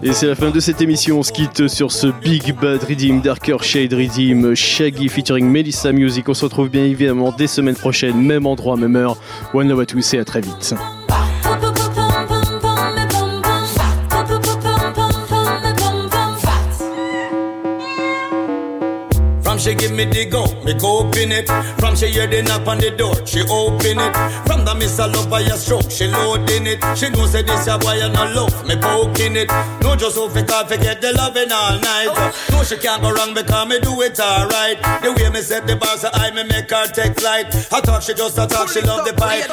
[0.01, 1.19] Et c'est la fin de cette émission.
[1.19, 6.29] On se quitte sur ce Big Bad Redeem, Darker Shade Redeem, Shaggy featuring Melissa Music.
[6.29, 9.17] On se retrouve bien évidemment des semaines prochaines, même endroit, même heure.
[9.53, 10.73] One love à tous et à très vite.
[19.60, 21.48] She give me the go, me go open it.
[21.80, 24.14] From she hear the knock on the door, she open it.
[24.48, 26.80] From the miss a love by a stroke, she loading it.
[26.95, 29.52] She know say this a boy and no love, me poking it.
[29.84, 32.07] No just so fi can't forget the loving all night.
[32.52, 34.80] No she can't go wrong because me do it alright.
[35.03, 37.53] The way me set the bar so I me make her take flight.
[37.69, 39.52] I thought she just a talk, she love the pipe.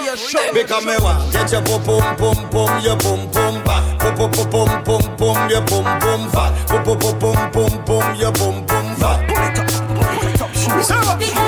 [0.55, 3.83] Because me want get your pum pum pum pum, your pum pum ba.
[3.99, 6.55] Pum pum pum pum pum pum, your pum pum fat.
[6.71, 9.76] Pum pum pum pum pum, your pum pum fat.
[10.67, 11.46] So.